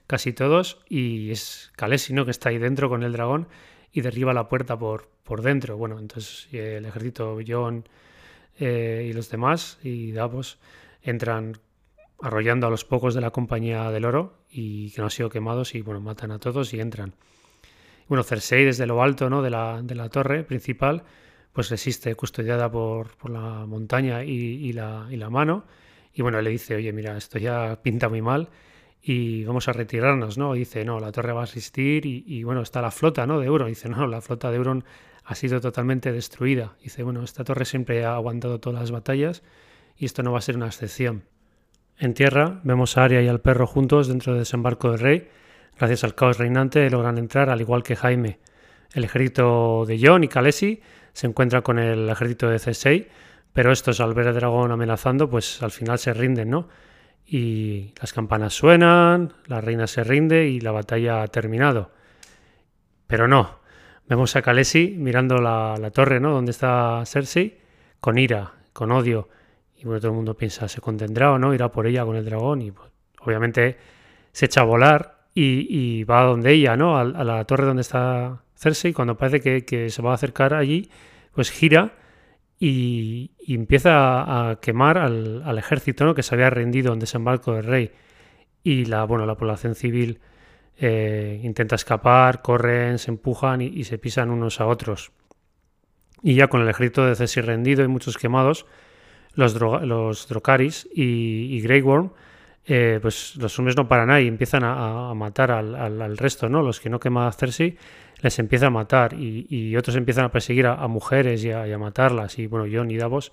casi 0.07 0.33
todos 0.33 0.81
y 0.89 1.29
es 1.29 1.71
Kalesi, 1.75 2.11
¿no? 2.13 2.25
Que 2.25 2.31
está 2.31 2.49
ahí 2.49 2.57
dentro 2.57 2.89
con 2.89 3.03
el 3.03 3.11
dragón 3.11 3.49
y 3.91 4.01
derriba 4.01 4.33
la 4.33 4.49
puerta 4.49 4.79
por, 4.79 5.09
por 5.23 5.43
dentro. 5.43 5.77
Bueno, 5.77 5.99
entonces 5.99 6.47
el 6.51 6.85
ejército 6.85 7.37
John 7.47 7.87
eh, 8.59 9.05
y 9.07 9.13
los 9.13 9.29
demás 9.29 9.77
y 9.83 10.11
Davos 10.11 10.57
entran 11.09 11.59
arrollando 12.21 12.67
a 12.67 12.69
los 12.69 12.85
pocos 12.85 13.13
de 13.13 13.21
la 13.21 13.31
compañía 13.31 13.91
del 13.91 14.05
oro 14.05 14.39
y 14.49 14.91
que 14.91 15.01
no 15.01 15.05
han 15.05 15.11
sido 15.11 15.29
quemados 15.29 15.75
y 15.75 15.81
bueno, 15.81 16.01
matan 16.01 16.31
a 16.31 16.39
todos 16.39 16.73
y 16.73 16.79
entran. 16.79 17.13
Bueno, 18.07 18.23
Cersei 18.23 18.65
desde 18.65 18.85
lo 18.85 19.03
alto 19.03 19.29
¿no? 19.29 19.41
de, 19.41 19.49
la, 19.49 19.81
de 19.83 19.95
la 19.95 20.09
torre 20.09 20.43
principal 20.43 21.03
pues 21.53 21.69
resiste 21.69 22.13
custodiada 22.15 22.69
por, 22.71 23.15
por 23.17 23.31
la 23.31 23.65
montaña 23.65 24.23
y, 24.23 24.71
la, 24.73 25.07
y, 25.09 25.17
la, 25.17 25.29
mano 25.29 25.65
y 26.13 26.21
bueno, 26.21 26.41
le 26.41 26.51
dice, 26.51 26.75
oye, 26.75 26.93
mira, 26.93 27.17
esto 27.17 27.39
ya 27.39 27.81
pinta 27.81 28.09
muy 28.09 28.21
mal 28.21 28.49
y 29.01 29.43
vamos 29.43 29.67
a 29.67 29.73
retirarnos, 29.73 30.37
¿no? 30.37 30.53
dice, 30.53 30.85
no, 30.85 30.99
la 30.99 31.11
torre 31.11 31.33
va 31.33 31.43
a 31.43 31.45
resistir 31.45 32.05
y, 32.05 32.23
y, 32.27 32.43
bueno, 32.43 32.61
está 32.61 32.81
la 32.81 32.91
flota, 32.91 33.25
¿no? 33.25 33.39
De 33.39 33.47
Euron. 33.47 33.69
dice, 33.69 33.89
no, 33.89 34.05
la 34.05 34.21
flota 34.21 34.51
de 34.51 34.57
Euron 34.57 34.83
ha 35.23 35.35
sido 35.35 35.59
totalmente 35.59 36.11
destruida. 36.11 36.75
dice, 36.83 37.03
bueno, 37.03 37.23
esta 37.23 37.43
torre 37.43 37.65
siempre 37.65 38.05
ha 38.05 38.15
aguantado 38.15 38.59
todas 38.59 38.79
las 38.79 38.91
batallas 38.91 39.43
y 39.97 40.05
esto 40.05 40.23
no 40.23 40.31
va 40.31 40.39
a 40.39 40.41
ser 40.41 40.55
una 40.55 40.67
excepción. 40.67 41.23
En 41.99 42.13
tierra 42.13 42.61
vemos 42.63 42.97
a 42.97 43.05
Arya 43.05 43.21
y 43.21 43.27
al 43.27 43.41
perro 43.41 43.65
juntos 43.65 44.07
dentro 44.07 44.33
del 44.33 44.41
desembarco 44.41 44.91
del 44.91 44.99
rey. 44.99 45.27
Gracias 45.77 46.03
al 46.03 46.13
caos 46.13 46.37
reinante 46.37 46.89
logran 46.89 47.17
entrar 47.17 47.49
al 47.49 47.61
igual 47.61 47.81
que 47.81 47.95
Jaime. 47.95 48.39
El 48.93 49.03
ejército 49.03 49.85
de 49.85 49.99
Jon 49.99 50.23
y 50.23 50.27
Khaleesi 50.27 50.81
se 51.13 51.27
encuentra 51.27 51.61
con 51.63 51.79
el 51.79 52.07
ejército 52.09 52.49
de 52.49 52.59
Cersei, 52.59 53.07
pero 53.51 53.71
estos 53.71 53.99
al 53.99 54.13
ver 54.13 54.27
al 54.27 54.35
dragón 54.35 54.71
amenazando, 54.71 55.29
pues 55.29 55.63
al 55.63 55.71
final 55.71 55.97
se 55.97 56.13
rinden, 56.13 56.51
¿no? 56.51 56.67
Y 57.25 57.93
las 57.99 58.13
campanas 58.13 58.53
suenan, 58.53 59.33
la 59.47 59.59
reina 59.59 59.87
se 59.87 60.03
rinde 60.03 60.47
y 60.47 60.59
la 60.59 60.71
batalla 60.71 61.23
ha 61.23 61.27
terminado. 61.27 61.91
Pero 63.07 63.27
no, 63.27 63.59
vemos 64.07 64.35
a 64.35 64.43
Khaleesi 64.43 64.95
mirando 64.97 65.37
la, 65.37 65.75
la 65.79 65.89
torre, 65.89 66.19
¿no? 66.19 66.31
Donde 66.31 66.51
está 66.51 67.03
Cersei, 67.05 67.57
con 67.99 68.19
ira, 68.19 68.53
con 68.73 68.91
odio, 68.91 69.29
y 69.79 69.85
bueno, 69.85 69.99
todo 69.99 70.11
el 70.11 70.15
mundo 70.15 70.35
piensa, 70.35 70.67
¿se 70.67 70.81
contendrá 70.81 71.31
o 71.31 71.37
no? 71.37 71.53
Irá 71.53 71.71
por 71.71 71.85
ella 71.85 72.03
con 72.03 72.15
el 72.15 72.25
dragón. 72.25 72.61
Y 72.61 72.71
pues, 72.71 72.89
obviamente 73.21 73.77
se 74.31 74.45
echa 74.45 74.61
a 74.61 74.63
volar 74.63 75.27
y, 75.33 76.03
va 76.05 76.21
a 76.21 76.23
donde 76.23 76.51
ella, 76.51 76.75
¿no? 76.75 76.97
A, 76.97 77.03
la 77.03 77.45
torre 77.45 77.65
donde 77.65 77.81
está 77.81 78.41
Cersei. 78.55 78.93
Cuando 78.93 79.17
parece 79.17 79.63
que, 79.63 79.89
se 79.89 80.01
va 80.01 80.11
a 80.11 80.15
acercar 80.15 80.55
allí, 80.55 80.89
pues 81.33 81.51
gira 81.51 81.93
y, 82.59 83.31
empieza 83.47 84.49
a, 84.49 84.59
quemar 84.59 84.97
al, 84.97 85.57
ejército, 85.59 86.05
¿no? 86.05 86.15
Que 86.15 86.23
se 86.23 86.33
había 86.33 86.49
rendido 86.49 86.91
en 86.93 86.99
desembarco 86.99 87.53
del 87.53 87.65
rey. 87.65 87.91
Y 88.63 88.85
la, 88.85 89.03
bueno, 89.03 89.27
la 89.27 89.35
población 89.35 89.75
civil 89.75 90.19
eh, 90.79 91.39
intenta 91.43 91.75
escapar, 91.75 92.41
corren, 92.41 92.97
se 92.97 93.11
empujan 93.11 93.61
y, 93.61 93.83
se 93.83 93.99
pisan 93.99 94.31
unos 94.31 94.59
a 94.59 94.65
otros. 94.65 95.11
Y 96.23 96.33
ya 96.33 96.47
con 96.47 96.61
el 96.61 96.69
ejército 96.69 97.05
de 97.05 97.15
Cersei 97.15 97.43
rendido 97.43 97.83
y 97.83 97.87
muchos 97.87 98.17
quemados, 98.17 98.65
los, 99.37 99.53
los 99.61 100.27
Drocaris 100.27 100.89
y, 100.93 101.61
Grey 101.61 101.81
Worm 101.81 102.11
eh, 102.65 102.99
pues 103.01 103.35
los 103.37 103.57
hombres 103.59 103.77
no 103.77 103.87
paran 103.87 104.09
ahí, 104.09 104.27
empiezan 104.27 104.63
a, 104.65 105.13
matar 105.13 105.51
al, 105.51 106.17
resto, 106.17 106.49
¿no? 106.49 106.61
Los 106.61 106.81
que 106.81 106.89
no 106.89 106.99
quema 106.99 107.31
Cersei 107.31 107.77
les 108.19 108.39
empieza 108.39 108.67
a 108.67 108.69
matar 108.69 109.13
y, 109.13 109.75
otros 109.77 109.95
empiezan 109.95 110.25
a 110.25 110.31
perseguir 110.31 110.65
a, 110.65 110.85
mujeres 110.87 111.45
y 111.45 111.51
a, 111.51 111.77
matarlas. 111.77 112.39
Y 112.39 112.47
bueno, 112.47 112.65
Jon 112.69 112.91
y 112.91 112.97
Davos 112.97 113.31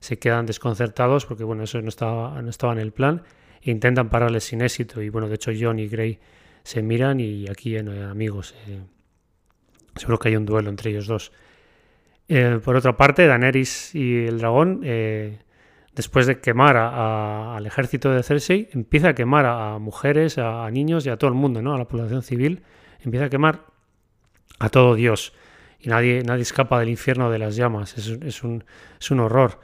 se 0.00 0.18
quedan 0.18 0.46
desconcertados 0.46 1.26
porque 1.26 1.44
bueno, 1.44 1.62
eso 1.62 1.80
no 1.80 1.90
estaba, 1.90 2.42
no 2.42 2.50
estaba 2.50 2.72
en 2.72 2.80
el 2.80 2.92
plan 2.92 3.22
e 3.62 3.70
intentan 3.70 4.08
pararles 4.08 4.44
sin 4.44 4.62
éxito. 4.62 5.00
Y 5.02 5.10
bueno, 5.10 5.28
de 5.28 5.36
hecho 5.36 5.52
Jon 5.56 5.78
y 5.78 5.86
Grey 5.86 6.18
se 6.64 6.82
miran 6.82 7.20
y 7.20 7.46
aquí 7.48 7.76
en 7.76 7.88
amigos. 7.88 8.54
Eh, 8.66 8.80
seguro 9.96 10.18
que 10.18 10.30
hay 10.30 10.36
un 10.36 10.46
duelo 10.46 10.70
entre 10.70 10.90
ellos 10.90 11.06
dos. 11.06 11.30
Eh, 12.34 12.60
por 12.64 12.76
otra 12.76 12.96
parte, 12.96 13.26
Daenerys 13.26 13.94
y 13.94 14.24
el 14.26 14.38
dragón 14.38 14.80
después 15.94 16.26
de 16.26 16.40
quemar 16.40 16.76
al 16.76 17.66
ejército 17.66 18.10
de 18.10 18.22
Cersei, 18.22 18.68
empieza 18.72 19.10
a 19.10 19.14
quemar 19.14 19.46
a, 19.46 19.78
mujeres, 19.78 20.38
a, 20.38 20.70
niños 20.70 21.04
y 21.06 21.10
a 21.10 21.16
todo 21.16 21.28
el 21.28 21.34
mundo, 21.34 21.60
¿no? 21.62 21.74
A 21.74 21.78
la 21.78 21.86
población 21.86 22.22
civil, 22.22 22.62
empieza 23.00 23.26
a 23.26 23.30
quemar 23.30 23.66
a 24.58 24.68
todo 24.68 24.94
Dios. 24.94 25.32
Y 25.80 25.88
nadie, 25.88 26.22
nadie 26.22 26.42
escapa 26.42 26.78
del 26.78 26.88
infierno 26.88 27.30
de 27.30 27.38
las 27.38 27.56
llamas. 27.56 27.96
Es, 27.98 28.42
un, 28.42 29.20
horror. 29.20 29.60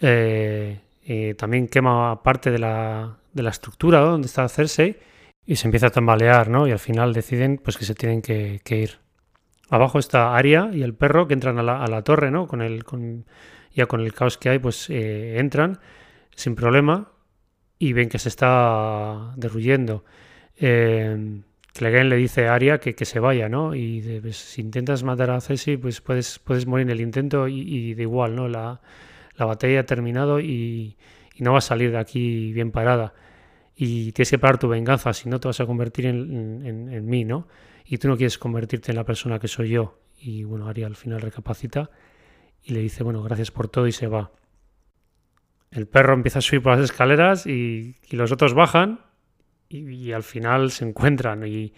Eh, 0.00 1.34
también 1.38 1.68
quema 1.68 2.22
parte 2.22 2.50
de 2.50 2.58
la, 2.58 3.16
estructura 3.34 4.00
donde 4.00 4.26
está 4.26 4.48
Cersei 4.48 4.98
y 5.46 5.56
se 5.56 5.66
empieza 5.66 5.86
a 5.86 5.90
tambalear, 5.90 6.48
¿no? 6.48 6.66
Y 6.66 6.72
al 6.72 6.78
final 6.78 7.12
deciden 7.12 7.58
pues, 7.62 7.76
que 7.76 7.84
se 7.84 7.94
tienen 7.94 8.20
que, 8.20 8.60
ir. 8.70 8.98
Abajo 9.70 9.98
está 9.98 10.36
Aria 10.36 10.70
y 10.72 10.82
el 10.82 10.94
perro 10.94 11.26
que 11.26 11.34
entran 11.34 11.58
a 11.58 11.62
la, 11.62 12.02
torre, 12.02 12.30
¿no? 12.30 12.46
Con 12.46 12.60
el, 12.60 12.84
con, 12.84 13.24
ya 13.72 13.86
con 13.86 14.00
el 14.00 14.12
caos 14.12 14.36
que 14.36 14.50
hay, 14.50 14.58
pues 14.58 14.90
eh, 14.90 15.38
entran 15.38 15.78
sin 16.34 16.54
problema 16.54 17.12
y 17.78 17.92
ven 17.92 18.08
que 18.08 18.18
se 18.18 18.28
está 18.28 19.32
derruyendo. 19.36 20.04
Eh, 20.58 21.40
Clegane 21.72 22.08
le 22.10 22.16
dice 22.16 22.48
a 22.48 22.54
Arya 22.54 22.78
que, 22.78 22.94
que, 22.94 23.04
se 23.04 23.20
vaya, 23.20 23.48
¿no? 23.48 23.74
Y 23.74 24.18
pues, 24.20 24.36
si 24.36 24.60
intentas 24.60 25.02
matar 25.02 25.30
a 25.30 25.40
Cersei, 25.40 25.76
pues 25.76 26.00
puedes, 26.00 26.38
puedes 26.38 26.66
morir 26.66 26.86
en 26.86 26.90
el 26.90 27.00
intento 27.00 27.48
y, 27.48 27.94
de 27.94 28.02
igual, 28.02 28.34
¿no? 28.34 28.48
La, 28.48 28.80
la, 29.36 29.44
batalla 29.46 29.80
ha 29.80 29.86
terminado 29.86 30.40
y, 30.40 30.96
y, 31.34 31.42
no 31.42 31.52
vas 31.52 31.66
a 31.66 31.68
salir 31.68 31.92
de 31.92 31.98
aquí 31.98 32.52
bien 32.52 32.70
parada. 32.72 33.14
Y 33.76 34.12
tienes 34.12 34.30
que 34.30 34.38
parar 34.38 34.58
tu 34.58 34.68
venganza, 34.68 35.12
si 35.12 35.28
no 35.28 35.40
te 35.40 35.48
vas 35.48 35.60
a 35.60 35.66
convertir 35.66 36.06
en, 36.06 36.66
en, 36.66 36.92
en, 36.92 37.06
mí, 37.06 37.24
¿no? 37.24 37.46
Y 37.84 37.98
tú 37.98 38.08
no 38.08 38.16
quieres 38.16 38.38
convertirte 38.38 38.92
en 38.92 38.96
la 38.96 39.04
persona 39.04 39.38
que 39.38 39.48
soy 39.48 39.70
yo. 39.70 39.98
Y 40.18 40.44
bueno, 40.44 40.68
Arya 40.68 40.86
al 40.86 40.96
final 40.96 41.20
recapacita 41.20 41.90
y 42.62 42.72
le 42.72 42.80
dice, 42.80 43.02
bueno, 43.02 43.22
gracias 43.22 43.50
por 43.50 43.68
todo 43.68 43.86
y 43.86 43.92
se 43.92 44.06
va. 44.06 44.30
El 45.70 45.86
perro 45.86 46.14
empieza 46.14 46.40
a 46.40 46.42
subir 46.42 46.62
por 46.62 46.76
las 46.76 46.84
escaleras 46.84 47.46
y, 47.46 47.96
los 48.10 48.32
otros 48.32 48.54
bajan 48.54 49.00
y, 49.68 50.12
al 50.12 50.24
final 50.24 50.72
se 50.72 50.84
encuentran 50.84 51.46
y 51.46 51.72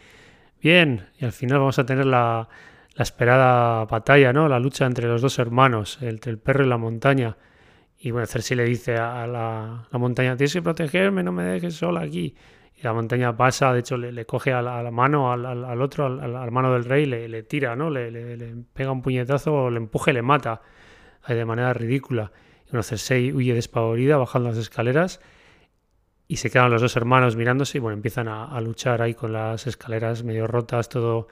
bien, 0.63 1.09
y 1.19 1.27
al 1.27 1.33
final 1.33 1.59
vamos 1.59 1.79
a 1.79 1.85
tener 1.85 2.07
la, 2.07 2.49
esperada 2.97 3.85
batalla, 3.85 4.33
¿no? 4.33 4.49
La 4.49 4.59
lucha 4.59 4.87
entre 4.87 5.09
los 5.09 5.23
dos 5.23 5.39
hermanos, 5.39 5.99
entre 6.03 6.31
el 6.31 6.39
perro 6.39 6.65
y 6.65 6.69
la 6.69 6.79
montaña. 6.79 7.37
Y 7.99 8.11
bueno, 8.11 8.27
Cersei 8.27 8.57
le 8.57 8.65
dice 8.65 8.97
a 8.97 9.27
la, 9.27 9.89
montaña, 9.93 10.37
tienes 10.37 10.53
que 10.55 10.63
protegerme, 10.63 11.23
no 11.23 11.33
me 11.33 11.45
dejes 11.45 11.75
sola 11.75 12.01
aquí. 12.01 12.35
La 12.83 12.93
montaña 12.93 13.37
pasa, 13.37 13.73
de 13.73 13.81
hecho 13.81 13.97
le, 13.97 14.27
coge 14.27 14.53
a 14.53 14.61
la, 14.61 14.91
mano 14.91 15.33
al, 15.33 15.81
otro, 15.81 16.07
al, 16.07 16.35
hermano 16.35 16.73
del 16.73 16.85
rey, 16.85 17.07
le, 17.07 17.29
le 17.29 17.45
tira, 17.45 17.77
¿no? 17.77 17.91
Le, 17.91 18.11
le, 18.11 18.55
pega 18.73 18.91
un 18.91 19.03
puñetazo, 19.03 19.71
le 19.71 19.77
empuja 19.79 20.11
y 20.11 20.15
le 20.15 20.23
mata 20.23 20.63
de 21.29 21.45
manera 21.45 21.73
ridícula. 21.73 22.33
Y 22.67 22.71
bueno, 22.71 22.83
Cersei 22.83 23.33
huye 23.33 23.55
despavorida 23.55 24.17
bajando 24.17 24.49
las 24.49 24.59
escaleras 24.59 25.21
y 26.27 26.37
se 26.37 26.51
quedan 26.51 26.71
los 26.71 26.81
dos 26.81 26.97
hermanos 26.97 27.37
mirándose 27.37 27.79
y 27.79 27.81
bueno, 27.81 27.95
empiezan 27.95 28.27
a, 28.27 28.61
luchar 28.61 29.03
ahí 29.03 29.15
con 29.15 29.33
las 29.33 29.67
escaleras 29.67 30.25
medio 30.25 30.47
rotas, 30.47 30.89
todo 30.89 31.29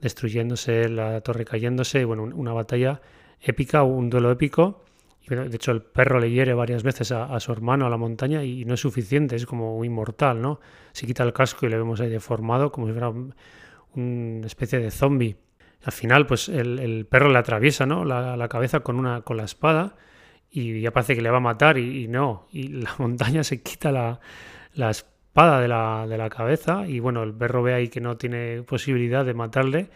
destruyéndose, 0.00 0.88
la 0.88 1.20
torre 1.20 1.44
cayéndose, 1.44 2.00
y 2.00 2.04
bueno, 2.04 2.22
una 2.22 2.52
batalla 2.52 3.00
épica, 3.40 3.82
un 3.82 4.08
duelo 4.08 4.30
épico. 4.30 4.85
De 5.28 5.56
hecho, 5.56 5.72
el 5.72 5.82
perro 5.82 6.20
le 6.20 6.30
hiere 6.30 6.54
varias 6.54 6.84
veces 6.84 7.10
a, 7.10 7.38
su 7.40 7.50
hermano 7.50 7.86
a 7.86 7.90
la 7.90 7.96
montaña 7.96 8.44
y 8.44 8.64
no 8.64 8.74
es 8.74 8.80
suficiente, 8.80 9.34
es 9.34 9.44
como 9.44 9.84
inmortal, 9.84 10.40
¿no? 10.40 10.60
Se 10.92 11.04
quita 11.04 11.24
el 11.24 11.32
casco 11.32 11.66
y 11.66 11.68
le 11.68 11.76
vemos 11.76 12.00
ahí 12.00 12.08
deformado, 12.08 12.70
como 12.70 12.86
si 12.86 12.92
fuera 12.92 13.12
una 13.94 14.46
especie 14.46 14.78
de 14.78 14.90
zombie. 14.92 15.36
Al 15.84 15.92
final, 15.92 16.26
pues 16.26 16.48
el, 16.48 17.06
perro 17.10 17.30
le 17.30 17.38
atraviesa 17.38 17.86
¿no? 17.86 18.04
la, 18.04 18.48
cabeza 18.48 18.80
con, 18.80 18.96
una, 18.96 19.22
con 19.22 19.36
la 19.36 19.44
espada 19.44 19.96
y 20.50 20.80
ya 20.80 20.92
parece 20.92 21.16
que 21.16 21.22
le 21.22 21.30
va 21.30 21.38
a 21.38 21.40
matar 21.40 21.76
y, 21.76 22.06
no. 22.06 22.46
Y 22.52 22.68
la 22.68 22.94
montaña 22.98 23.42
se 23.42 23.62
quita 23.62 23.90
la, 23.90 24.90
espada 24.90 25.60
de 25.60 25.68
la, 25.68 26.28
cabeza 26.30 26.86
y 26.86 27.00
bueno, 27.00 27.24
el 27.24 27.34
perro 27.34 27.62
ve 27.64 27.74
ahí 27.74 27.88
que 27.88 28.00
no 28.00 28.16
tiene 28.16 28.62
posibilidad 28.62 29.24
de 29.24 29.34
matarle 29.34 29.90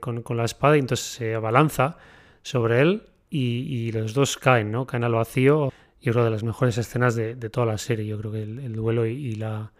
con, 0.00 0.24
la 0.36 0.44
espada 0.44 0.76
y 0.76 0.80
entonces 0.80 1.06
se 1.06 1.34
abalanza 1.36 1.96
sobre 2.42 2.80
él 2.80 3.02
y, 3.32 3.92
los 3.92 4.12
dos 4.12 4.36
caen, 4.36 4.70
¿no? 4.70 4.86
Caen 4.86 5.04
al 5.04 5.12
vacío. 5.12 5.72
Yo 6.00 6.12
creo 6.12 6.24
de 6.24 6.30
las 6.30 6.44
mejores 6.44 6.76
escenas 6.78 7.14
de, 7.14 7.34
toda 7.50 7.66
la 7.66 7.78
serie. 7.78 8.06
Yo 8.06 8.18
creo 8.18 8.32
que 8.32 8.42
el, 8.42 8.72
duelo 8.74 9.06
y, 9.06 9.34
la, 9.36 9.72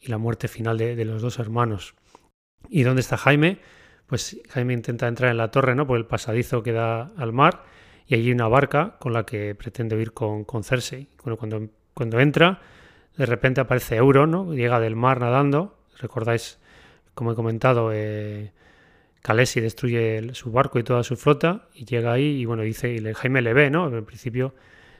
y 0.00 0.08
la 0.08 0.18
muerte 0.18 0.46
final 0.48 0.78
de, 0.78 1.04
los 1.04 1.22
dos 1.22 1.38
hermanos. 1.38 1.94
¿Y 2.68 2.82
dónde 2.82 3.00
está 3.00 3.16
Jaime? 3.16 3.58
pues 4.06 4.38
Jaime 4.50 4.74
intenta 4.74 5.08
entrar 5.08 5.30
en 5.30 5.38
la 5.38 5.50
torre, 5.50 5.74
¿no? 5.74 5.86
Por 5.86 5.96
el 5.96 6.04
pasadizo 6.04 6.62
que 6.62 6.72
da 6.72 7.10
al 7.16 7.32
mar 7.32 7.64
y 8.06 8.14
allí 8.14 8.26
hay 8.26 8.32
una 8.32 8.48
barca 8.48 8.96
con 9.00 9.14
la 9.14 9.24
que 9.24 9.54
pretende 9.54 10.00
ir 10.00 10.12
con, 10.12 10.44
con 10.44 10.62
Cersei. 10.62 11.08
Bueno, 11.22 11.38
cuando, 11.38 11.68
cuando 11.94 12.20
entra, 12.20 12.60
de 13.16 13.26
repente 13.26 13.62
aparece 13.62 13.96
Euron, 13.96 14.30
¿no? 14.30 14.54
Llega 14.54 14.78
del 14.78 14.94
mar 14.94 15.20
nadando. 15.20 15.78
Recordáis, 15.98 16.58
como 17.14 17.32
he 17.32 17.34
comentado, 17.34 17.92
eh, 17.92 18.52
Khaleesi 19.24 19.60
destruye 19.62 20.34
su 20.34 20.52
barco 20.52 20.78
y 20.78 20.84
toda 20.84 21.02
su 21.02 21.16
flota 21.16 21.68
y 21.74 21.86
llega 21.86 22.12
ahí 22.12 22.42
y 22.42 22.44
bueno, 22.44 22.62
dice, 22.62 22.94
y 22.94 23.14
Jaime 23.14 23.40
le 23.40 23.54
ve, 23.54 23.70
¿no? 23.70 23.88
En 23.88 24.04
principio, 24.04 24.54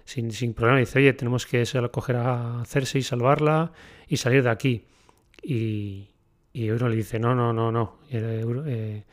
sin, 0.06 0.32
sin 0.32 0.54
problema, 0.54 0.78
dice, 0.78 0.98
oye, 0.98 1.12
tenemos 1.12 1.44
que 1.44 1.62
coger 1.92 2.16
a 2.16 2.62
Cersei, 2.64 3.02
salvarla 3.02 3.72
y 4.08 4.16
salir 4.16 4.42
de 4.42 4.48
aquí. 4.48 4.86
Y, 5.42 6.08
y 6.54 6.66
Euron 6.68 6.90
le 6.90 6.96
dice, 6.96 7.18
no, 7.18 7.34
no, 7.34 7.52
no, 7.52 7.70
no. 7.70 7.98
Eh, 8.10 9.04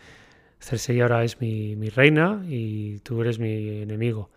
Cersei 0.61 1.01
ahora 1.01 1.25
es 1.25 1.41
mi, 1.41 1.89
reina 1.89 2.41
y 2.47 2.99
tú 2.99 3.19
eres 3.19 3.37
mi 3.37 3.81
enemigo. 3.81 4.29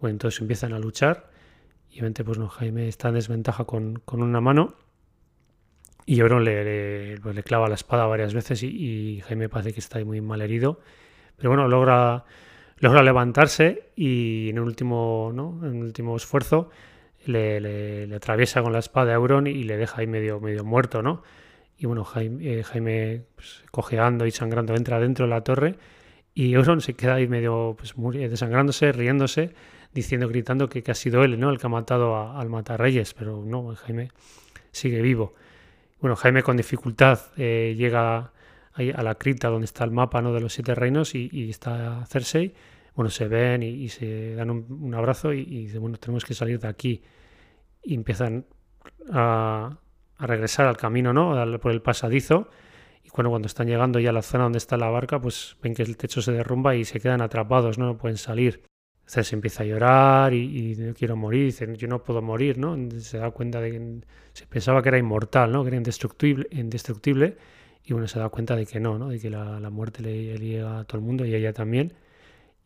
Bueno, 0.00 0.12
entonces 0.12 0.40
empiezan 0.40 0.74
a 0.74 0.78
luchar 0.78 1.28
y 1.90 1.94
obviamente 1.94 2.22
pues 2.22 2.38
no, 2.38 2.48
Jaime 2.48 2.86
está 2.86 3.08
en 3.08 3.14
desventaja 3.14 3.64
con, 3.64 4.00
una 4.12 4.40
mano 4.40 4.76
y 6.06 6.20
Euron 6.20 6.44
le, 6.44 7.18
pues, 7.22 7.34
le, 7.34 7.42
clava 7.42 7.68
la 7.68 7.74
espada 7.74 8.06
varias 8.06 8.34
veces 8.34 8.62
y, 8.62 9.22
Jaime 9.26 9.48
parece 9.48 9.72
que 9.72 9.80
está 9.80 10.04
muy 10.04 10.20
mal 10.20 10.42
herido. 10.42 10.80
Pero 11.36 11.50
bueno, 11.50 11.68
logra, 11.68 12.24
logra 12.78 13.02
levantarse 13.02 13.90
y 13.96 14.50
en 14.50 14.56
el 14.56 14.62
último, 14.62 15.32
¿no? 15.34 15.60
en 15.64 15.82
último 15.82 16.16
esfuerzo 16.16 16.70
le, 17.26 18.14
atraviesa 18.14 18.62
con 18.62 18.72
la 18.72 18.78
espada 18.78 19.12
a 19.12 19.14
Euron 19.14 19.46
y 19.46 19.62
le 19.64 19.76
deja 19.76 20.00
ahí 20.00 20.06
medio, 20.06 20.40
medio 20.40 20.64
muerto, 20.64 21.02
¿no? 21.02 21.22
Y 21.76 21.86
bueno, 21.86 22.04
Jaime, 22.04 22.40
eh, 22.60 23.22
pues, 23.34 23.64
cojeando 23.70 24.26
y 24.26 24.30
sangrando 24.30 24.74
entra 24.74 25.00
dentro 25.00 25.26
de 25.26 25.30
la 25.30 25.42
torre 25.42 25.76
y 26.34 26.54
Euron 26.54 26.80
se 26.80 26.94
queda 26.94 27.14
ahí 27.14 27.28
medio 27.28 27.76
pues, 27.78 27.94
desangrándose, 28.12 28.92
riéndose, 28.92 29.54
diciendo, 29.92 30.28
gritando 30.28 30.68
que, 30.68 30.82
ha 30.86 30.94
sido 30.94 31.24
él, 31.24 31.38
¿no? 31.38 31.50
El 31.50 31.58
que 31.58 31.66
ha 31.66 31.70
matado 31.70 32.32
al 32.36 32.48
Matarreyes, 32.48 33.14
pero 33.14 33.42
no, 33.44 33.74
Jaime 33.74 34.10
sigue 34.72 35.00
vivo. 35.02 35.34
Bueno, 36.04 36.16
Jaime 36.16 36.42
con 36.42 36.58
dificultad 36.58 37.18
eh, 37.38 37.74
llega 37.78 38.30
a 38.74 39.02
la 39.02 39.14
cripta 39.14 39.48
donde 39.48 39.64
está 39.64 39.84
el 39.84 39.90
mapa 39.90 40.20
¿no? 40.20 40.34
de 40.34 40.40
los 40.42 40.52
siete 40.52 40.74
reinos 40.74 41.14
y, 41.14 41.48
está 41.48 42.04
Cersei. 42.04 42.52
Bueno, 42.94 43.08
se 43.08 43.26
ven 43.26 43.62
y, 43.62 43.88
se 43.88 44.34
dan 44.34 44.50
un, 44.50 44.94
abrazo 44.94 45.32
y, 45.32 45.40
y 45.40 45.64
dicen, 45.64 45.80
bueno, 45.80 45.96
tenemos 45.96 46.26
que 46.26 46.34
salir 46.34 46.60
de 46.60 46.68
aquí. 46.68 47.02
Y 47.82 47.94
empiezan 47.94 48.44
a, 49.14 49.78
regresar 50.18 50.66
al 50.66 50.76
camino, 50.76 51.14
¿no? 51.14 51.58
Por 51.58 51.72
el 51.72 51.80
pasadizo. 51.80 52.50
Y 53.02 53.08
cuando, 53.08 53.30
cuando 53.30 53.46
están 53.46 53.66
llegando 53.66 53.98
ya 53.98 54.10
a 54.10 54.12
la 54.12 54.20
zona 54.20 54.44
donde 54.44 54.58
está 54.58 54.76
la 54.76 54.90
barca, 54.90 55.18
pues 55.18 55.56
ven 55.62 55.72
que 55.72 55.84
el 55.84 55.96
techo 55.96 56.20
se 56.20 56.32
derrumba 56.32 56.74
y 56.76 56.84
se 56.84 57.00
quedan 57.00 57.22
atrapados, 57.22 57.78
¿no? 57.78 57.86
No 57.86 57.96
pueden 57.96 58.18
salir. 58.18 58.62
Se 59.06 59.34
empieza 59.34 59.62
a 59.62 59.66
llorar 59.66 60.32
y, 60.32 60.74
no 60.76 60.94
quiero 60.94 61.16
morir, 61.16 61.46
dice, 61.46 61.68
yo 61.76 61.88
no 61.88 62.02
puedo 62.02 62.22
morir, 62.22 62.58
¿no? 62.58 62.76
Se 63.00 63.18
da 63.18 63.30
cuenta 63.30 63.60
de 63.60 63.70
que 63.72 64.00
se 64.32 64.46
pensaba 64.46 64.82
que 64.82 64.88
era 64.88 64.98
inmortal, 64.98 65.52
¿no? 65.52 65.62
Que 65.62 65.68
era 65.68 65.76
indestructible, 65.76 66.48
indestructible 66.50 67.36
y 67.84 67.92
bueno, 67.92 68.08
se 68.08 68.18
da 68.18 68.28
cuenta 68.30 68.56
de 68.56 68.64
que 68.64 68.80
no, 68.80 68.98
¿no? 68.98 69.08
De 69.10 69.20
que 69.20 69.28
la, 69.28 69.60
la 69.60 69.70
muerte 69.70 70.02
le, 70.02 70.38
llega 70.38 70.80
a 70.80 70.84
todo 70.84 70.98
el 70.98 71.04
mundo 71.04 71.26
y 71.26 71.34
a 71.34 71.36
ella 71.36 71.52
también. 71.52 71.92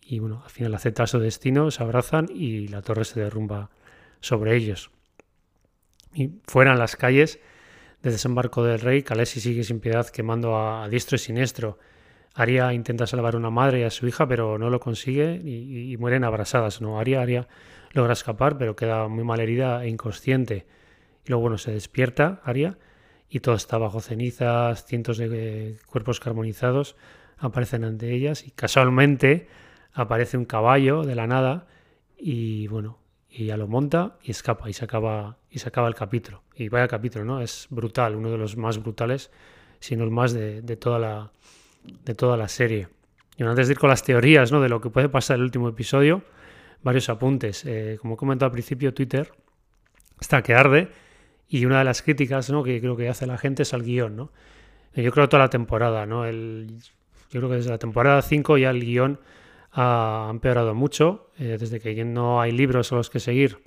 Y 0.00 0.20
bueno, 0.20 0.42
al 0.44 0.50
final 0.50 0.74
acepta 0.74 1.06
su 1.06 1.18
destino, 1.18 1.70
se 1.70 1.82
abrazan 1.82 2.28
y 2.32 2.68
la 2.68 2.82
torre 2.82 3.04
se 3.04 3.20
derrumba 3.20 3.70
sobre 4.20 4.56
ellos. 4.56 4.90
Y 6.14 6.30
fuera 6.46 6.72
en 6.72 6.78
las 6.78 6.96
calles 6.96 7.40
de 8.02 8.12
desembarco 8.12 8.62
del 8.62 8.80
rey, 8.80 9.02
Calesi 9.02 9.40
sigue 9.40 9.64
sin 9.64 9.80
piedad 9.80 10.08
quemando 10.08 10.56
a, 10.56 10.88
diestro 10.88 11.16
y 11.16 11.18
siniestro. 11.18 11.78
Aria 12.40 12.72
intenta 12.72 13.06
salvar 13.06 13.34
a 13.34 13.38
una 13.38 13.50
madre 13.50 13.80
y 13.80 13.82
a 13.82 13.90
su 13.90 14.06
hija, 14.06 14.26
pero 14.26 14.58
no 14.58 14.70
lo 14.70 14.80
consigue 14.80 15.40
y, 15.44 15.96
mueren 15.98 16.24
abrasadas. 16.24 16.80
¿no? 16.80 16.98
Aria, 16.98 17.20
Aria 17.20 17.48
logra 17.92 18.12
escapar, 18.12 18.58
pero 18.58 18.76
queda 18.76 19.08
muy 19.08 19.24
mal 19.24 19.40
herida 19.40 19.84
e 19.84 19.88
inconsciente. 19.88 20.66
Y 21.24 21.30
luego, 21.30 21.42
bueno, 21.42 21.58
se 21.58 21.72
despierta 21.72 22.40
Aria 22.44 22.78
y 23.28 23.40
todo 23.40 23.54
está 23.54 23.78
bajo 23.78 24.00
cenizas, 24.00 24.86
cientos 24.86 25.18
de 25.18 25.76
cuerpos 25.86 26.20
carbonizados 26.20 26.96
aparecen 27.38 27.84
ante 27.84 28.12
ellas 28.12 28.46
y 28.46 28.50
casualmente 28.50 29.48
aparece 29.92 30.36
un 30.36 30.44
caballo 30.44 31.02
de 31.04 31.14
la 31.14 31.26
nada 31.26 31.66
y 32.16 32.66
bueno, 32.66 32.98
y 33.30 33.46
ya 33.46 33.56
lo 33.56 33.68
monta 33.68 34.16
y 34.22 34.32
escapa 34.32 34.68
y 34.68 34.72
se 34.72 34.84
acaba 34.84 35.38
y 35.50 35.60
se 35.60 35.68
acaba 35.68 35.88
el 35.88 35.94
capítulo. 35.94 36.42
Y 36.54 36.68
vaya 36.68 36.88
capítulo, 36.88 37.24
¿no? 37.24 37.40
Es 37.40 37.66
brutal, 37.70 38.16
uno 38.16 38.30
de 38.30 38.38
los 38.38 38.56
más 38.56 38.82
brutales, 38.82 39.30
si 39.80 39.96
no 39.96 40.04
el 40.04 40.10
más 40.10 40.32
de, 40.32 40.62
toda 40.76 40.98
la 40.98 41.32
de 42.04 42.14
toda 42.14 42.36
la 42.36 42.48
serie. 42.48 42.88
Y 43.36 43.44
antes 43.44 43.68
de 43.68 43.72
ir 43.72 43.78
con 43.78 43.90
las 43.90 44.02
teorías, 44.02 44.50
¿no? 44.50 44.60
De 44.60 44.68
lo 44.68 44.80
que 44.80 44.90
puede 44.90 45.08
pasar 45.08 45.36
en 45.36 45.40
el 45.40 45.44
último 45.44 45.68
episodio, 45.68 46.22
varios 46.82 47.08
apuntes. 47.08 47.64
Eh, 47.64 47.98
como 48.00 48.14
he 48.14 48.16
comentado 48.16 48.46
al 48.46 48.52
principio, 48.52 48.92
Twitter 48.92 49.32
está 50.20 50.42
que 50.42 50.54
arde 50.54 50.88
y 51.48 51.64
una 51.64 51.78
de 51.78 51.84
las 51.84 52.02
críticas, 52.02 52.50
¿no? 52.50 52.62
Que 52.62 52.80
creo 52.80 52.96
que 52.96 53.08
hace 53.08 53.26
la 53.26 53.38
gente 53.38 53.62
es 53.62 53.72
al 53.74 53.82
guion, 53.82 54.16
¿no? 54.16 54.32
Eh, 54.94 55.02
yo 55.02 55.12
creo 55.12 55.28
toda 55.28 55.44
la 55.44 55.50
temporada, 55.50 56.06
¿no? 56.06 56.24
El, 56.24 56.78
yo 57.30 57.40
creo 57.40 57.48
que 57.48 57.56
desde 57.56 57.70
la 57.70 57.78
temporada 57.78 58.22
5 58.22 58.58
ya 58.58 58.70
el 58.70 58.84
guion 58.84 59.20
ha 59.72 60.28
empeorado 60.30 60.74
mucho, 60.74 61.30
eh, 61.38 61.56
desde 61.58 61.78
que 61.80 62.04
no 62.04 62.40
hay 62.40 62.52
libros 62.52 62.92
a 62.92 62.96
los 62.96 63.10
que 63.10 63.20
seguir. 63.20 63.58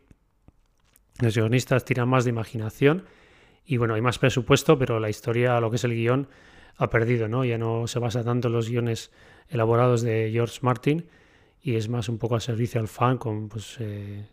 Los 1.20 1.36
guionistas 1.36 1.86
tiran 1.86 2.10
más 2.10 2.24
de 2.24 2.32
imaginación 2.32 3.06
y 3.66 3.78
bueno, 3.78 3.94
hay 3.94 4.02
más 4.02 4.18
presupuesto, 4.18 4.78
pero 4.78 5.00
la 5.00 5.10
historia, 5.10 5.60
lo 5.60 5.70
que 5.70 5.76
es 5.76 5.84
el 5.84 5.94
guion, 5.94 6.28
ha 6.78 6.90
perdido, 6.90 7.28
¿no? 7.28 7.46
Ya 7.46 7.58
no 7.58 7.88
se 7.88 8.00
basa 8.00 8.24
tanto 8.24 8.48
en 8.48 8.54
los 8.54 8.70
guiones 8.70 9.12
elaborados 9.50 10.02
de 10.02 10.30
George 10.32 10.60
Martin 10.62 11.06
y 11.62 11.76
es 11.76 11.90
más 11.90 12.10
un 12.10 12.18
poco 12.18 12.36
al 12.36 12.42
servicio 12.42 12.82
al 12.82 12.88
fan 12.88 13.18
con 13.18 13.50
pues 13.50 13.78
eh, 13.80 14.26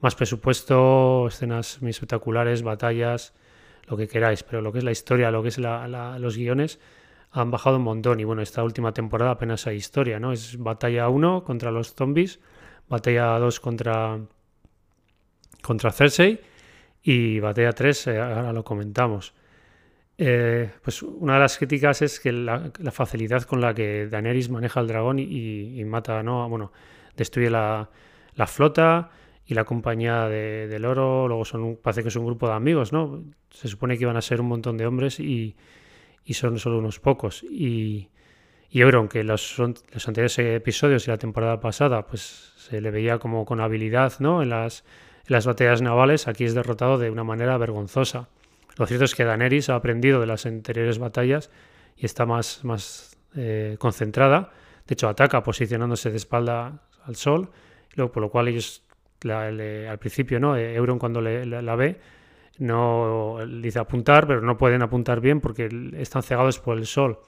más 0.00 0.14
presupuesto, 0.14 1.28
escenas 1.28 1.82
muy 1.82 1.90
espectaculares, 1.90 2.62
batallas, 2.62 3.34
lo 3.86 3.96
que 3.96 4.08
queráis, 4.08 4.42
pero 4.42 4.62
lo 4.62 4.72
que 4.72 4.78
es 4.78 4.84
la 4.84 4.90
historia, 4.90 5.30
lo 5.30 5.42
que 5.42 5.48
es 5.48 5.58
los 5.58 6.36
guiones, 6.36 6.80
han 7.30 7.50
bajado 7.50 7.76
un 7.76 7.82
montón 7.82 8.20
y 8.20 8.24
bueno, 8.24 8.42
esta 8.42 8.62
última 8.62 8.92
temporada 8.92 9.32
apenas 9.32 9.66
hay 9.66 9.76
historia, 9.76 10.18
¿no? 10.18 10.32
Es 10.32 10.58
batalla 10.58 11.08
1 11.08 11.44
contra 11.44 11.70
los 11.70 11.94
zombies, 11.94 12.40
batalla 12.88 13.38
2 13.38 13.60
contra, 13.60 14.20
contra 15.62 15.92
Cersei 15.92 16.40
y 17.02 17.40
batalla 17.40 17.72
3, 17.72 18.06
eh, 18.08 18.20
ahora 18.20 18.52
lo 18.52 18.64
comentamos. 18.64 19.34
Eh, 20.24 20.70
pues 20.84 21.02
una 21.02 21.34
de 21.34 21.40
las 21.40 21.58
críticas 21.58 22.00
es 22.00 22.20
que 22.20 22.30
la, 22.30 22.70
facilidad 22.92 23.42
con 23.42 23.60
la 23.60 23.74
que 23.74 24.06
Daenerys 24.06 24.50
maneja 24.50 24.78
al 24.78 24.86
dragón 24.86 25.18
y, 25.18 25.82
mata, 25.84 26.22
¿no? 26.22 26.48
Bueno, 26.48 26.70
destruye 27.16 27.50
la, 27.50 27.88
flota 28.46 29.10
y 29.46 29.54
la 29.54 29.64
compañía 29.64 30.28
de, 30.28 30.68
del 30.68 30.84
oro, 30.84 31.26
luego 31.26 31.44
son, 31.44 31.74
parece 31.74 32.02
que 32.02 32.08
es 32.08 32.14
un 32.14 32.24
grupo 32.24 32.46
de 32.46 32.54
amigos, 32.54 32.92
¿no? 32.92 33.24
Se 33.50 33.66
supone 33.66 33.98
que 33.98 34.04
iban 34.04 34.16
a 34.16 34.22
ser 34.22 34.40
un 34.40 34.46
montón 34.46 34.76
de 34.76 34.86
hombres 34.86 35.18
y, 35.18 35.56
son 36.30 36.56
solo 36.60 36.78
unos 36.78 37.00
pocos. 37.00 37.42
Y, 37.42 38.08
y 38.70 38.80
Euron, 38.80 39.08
que 39.08 39.24
los, 39.24 39.58
los 39.58 40.06
anteriores 40.06 40.38
episodios 40.38 41.08
y 41.08 41.10
la 41.10 41.18
temporada 41.18 41.58
pasada, 41.58 42.06
pues 42.06 42.52
se 42.58 42.80
le 42.80 42.92
veía 42.92 43.18
como 43.18 43.44
con 43.44 43.60
habilidad 43.60 44.12
¿no? 44.20 44.40
en, 44.40 44.50
las, 44.50 44.84
las 45.26 45.46
batallas 45.46 45.82
navales, 45.82 46.28
aquí 46.28 46.44
es 46.44 46.54
derrotado 46.54 46.96
de 46.96 47.10
una 47.10 47.24
manera 47.24 47.58
vergonzosa. 47.58 48.28
Lo 48.76 48.86
cierto 48.86 49.04
es 49.04 49.14
que 49.14 49.24
Daenerys 49.24 49.68
ha 49.68 49.74
aprendido 49.74 50.20
de 50.20 50.26
las 50.26 50.46
anteriores 50.46 50.98
batallas 50.98 51.50
y 51.96 52.06
está 52.06 52.26
más, 52.26 52.64
más 52.64 53.18
eh, 53.36 53.76
concentrada. 53.78 54.52
De 54.86 54.94
hecho, 54.94 55.08
ataca 55.08 55.42
posicionándose 55.42 56.10
de 56.10 56.16
espalda 56.16 56.82
al 57.04 57.16
sol, 57.16 57.50
por 57.94 58.18
lo 58.18 58.30
cual 58.30 58.48
ellos 58.48 58.82
al 59.30 59.98
principio, 59.98 60.40
¿no? 60.40 60.56
Euron 60.56 60.98
cuando 60.98 61.20
la 61.20 61.76
ve, 61.76 62.00
no 62.58 63.38
dice 63.46 63.78
apuntar, 63.78 64.26
pero 64.26 64.40
no 64.40 64.56
pueden 64.56 64.82
apuntar 64.82 65.20
bien 65.20 65.40
porque 65.40 65.68
están 65.96 66.22
cegados 66.22 66.58
por 66.58 66.78
el 66.78 66.86
sol. 66.86 67.20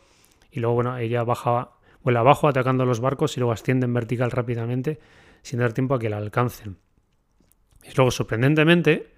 Y 0.51 0.61
luego, 0.61 0.75
bueno, 0.75 0.97
ella 0.99 1.25
baja, 1.25 1.71
vuela 2.03 2.21
abajo 2.21 2.49
atacando 2.49 2.85
los 2.85 3.01
barcos 3.01 3.37
y 3.37 3.41
luego 3.41 3.53
asciende 3.53 3.87
en 3.87 3.95
vertical 3.95 4.31
rápidamente 4.31 4.99
sin 5.43 5.61
dar 5.61 5.73
tiempo 5.73 5.95
a 5.95 5.99
que 5.99 6.09
la 6.09 6.17
alcancen. 6.17 6.79
Y 7.83 7.95
luego, 7.97 8.11
sorprendentemente, 8.11 9.13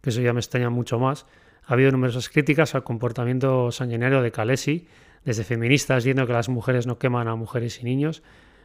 que 0.00 0.10
eso 0.10 0.20
ya 0.20 0.32
me 0.32 0.40
extraña 0.40 0.70
mucho 0.70 0.98
más, 0.98 1.26
ha 1.66 1.72
habido 1.72 1.90
numerosas 1.90 2.28
críticas 2.28 2.74
al 2.74 2.84
comportamiento 2.84 3.70
sanguinario 3.72 4.22
de 4.22 4.30
Kalesi, 4.30 4.86
desde 5.24 5.44
feministas 5.44 6.04
diciendo 6.04 6.26
que 6.26 6.32
las 6.32 6.48
mujeres 6.48 6.86
no 6.86 6.98
queman 6.98 7.28
a 7.28 7.34
mujeres 7.34 7.80
y 7.80 7.84
niños, 7.84 8.22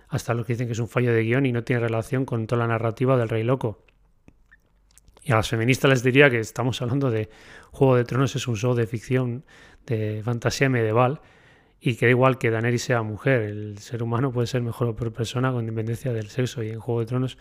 hasta 0.10 0.34
los 0.34 0.46
que 0.46 0.54
dicen 0.54 0.68
que 0.68 0.74
es 0.74 0.80
un 0.80 0.90
fallo 0.90 1.14
de 1.14 1.24
guion 1.24 1.46
y 1.46 1.52
no 1.52 1.64
tiene 1.64 1.82
relación 1.82 2.26
con 2.26 2.48
toda 2.48 2.64
la 2.64 2.68
narrativa 2.68 3.18
del 3.18 3.30
Rey 3.30 3.44
Loco. 3.44 3.84
Y 5.24 5.32
a 5.32 5.36
las 5.36 5.50
feministas 5.50 5.90
les 5.90 6.04
diría 6.04 6.30
que 6.30 6.40
estamos 6.40 6.82
hablando 6.82 7.12
de 7.12 7.30
Juego 7.72 7.96
de 7.96 8.04
Tronos, 8.04 8.36
es 8.36 8.48
un 8.48 8.56
show 8.56 8.74
de 8.74 8.88
ficción, 8.88 9.46
de 9.86 10.22
fantasía 10.24 10.70
medieval, 10.70 11.22
y 11.80 11.96
que 11.96 12.08
da 12.08 12.10
igual 12.10 12.38
que 12.38 12.50
Daenerys 12.50 12.84
sea 12.84 13.04
mujer, 13.04 13.44
el 13.44 13.78
ser 13.78 14.04
humano 14.04 14.32
puede 14.32 14.48
ser 14.48 14.62
mejor 14.62 14.88
o 14.88 14.96
peor 14.96 15.14
persona 15.14 15.52
con 15.52 15.62
independencia 15.62 16.12
del 16.12 16.30
sexo, 16.30 16.64
y 16.64 16.70
en 16.70 16.80
Juego 16.80 17.02
de 17.02 17.06
Tronos 17.06 17.38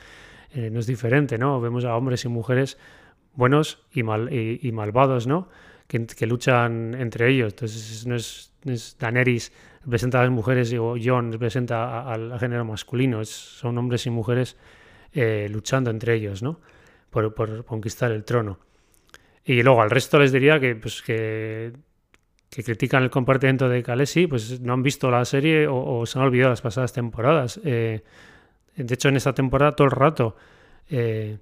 eh, 0.52 0.70
no 0.70 0.80
es 0.80 0.86
diferente, 0.86 1.38
¿no? 1.38 1.60
Vemos 1.60 1.84
a 1.84 1.96
hombres 1.96 2.24
y 2.24 2.28
mujeres 2.28 2.78
buenos 3.38 3.78
y, 3.92 4.02
mal, 4.02 4.32
y, 4.32 4.72
malvados, 4.72 5.28
¿no? 5.28 5.48
Que, 5.86 6.26
luchan 6.26 6.94
entre 6.94 7.30
ellos. 7.30 7.52
Entonces 7.52 8.04
no 8.04 8.16
es, 8.16 8.96
Daenerys 8.98 9.52
representa 9.84 10.18
a 10.18 10.22
las 10.24 10.32
mujeres 10.32 10.72
y 10.72 10.76
Jon 10.76 11.30
representa 11.32 12.12
al 12.12 12.38
género 12.40 12.64
masculino, 12.64 13.24
son 13.24 13.78
hombres 13.78 14.04
y 14.06 14.10
mujeres 14.10 14.56
eh, 15.12 15.46
luchando 15.48 15.90
entre 15.90 16.14
ellos, 16.16 16.42
¿no? 16.42 16.58
por, 17.10 17.64
conquistar 17.64 18.10
el 18.10 18.24
trono. 18.24 18.58
Y 19.44 19.62
luego 19.62 19.80
al 19.82 19.90
resto 19.90 20.18
les 20.18 20.32
diría 20.32 20.58
que, 20.58 20.74
pues, 20.74 21.00
que, 21.00 21.72
critican 22.50 23.04
el 23.04 23.10
comportamiento 23.10 23.68
de 23.68 23.84
Kalesi, 23.84 24.26
pues 24.26 24.60
no 24.60 24.72
han 24.72 24.82
visto 24.82 25.10
la 25.12 25.24
serie 25.24 25.68
o, 25.70 26.04
se 26.06 26.18
han 26.18 26.24
olvidado 26.24 26.50
las 26.50 26.60
pasadas 26.60 26.92
temporadas. 26.92 27.60
Eh, 27.64 28.02
de 28.76 28.94
hecho, 28.94 29.08
en 29.08 29.16
esta 29.16 29.32
temporada 29.32 29.76
todo 29.76 29.86
el 29.86 29.92
rato 29.92 30.36
eh, 30.90 31.38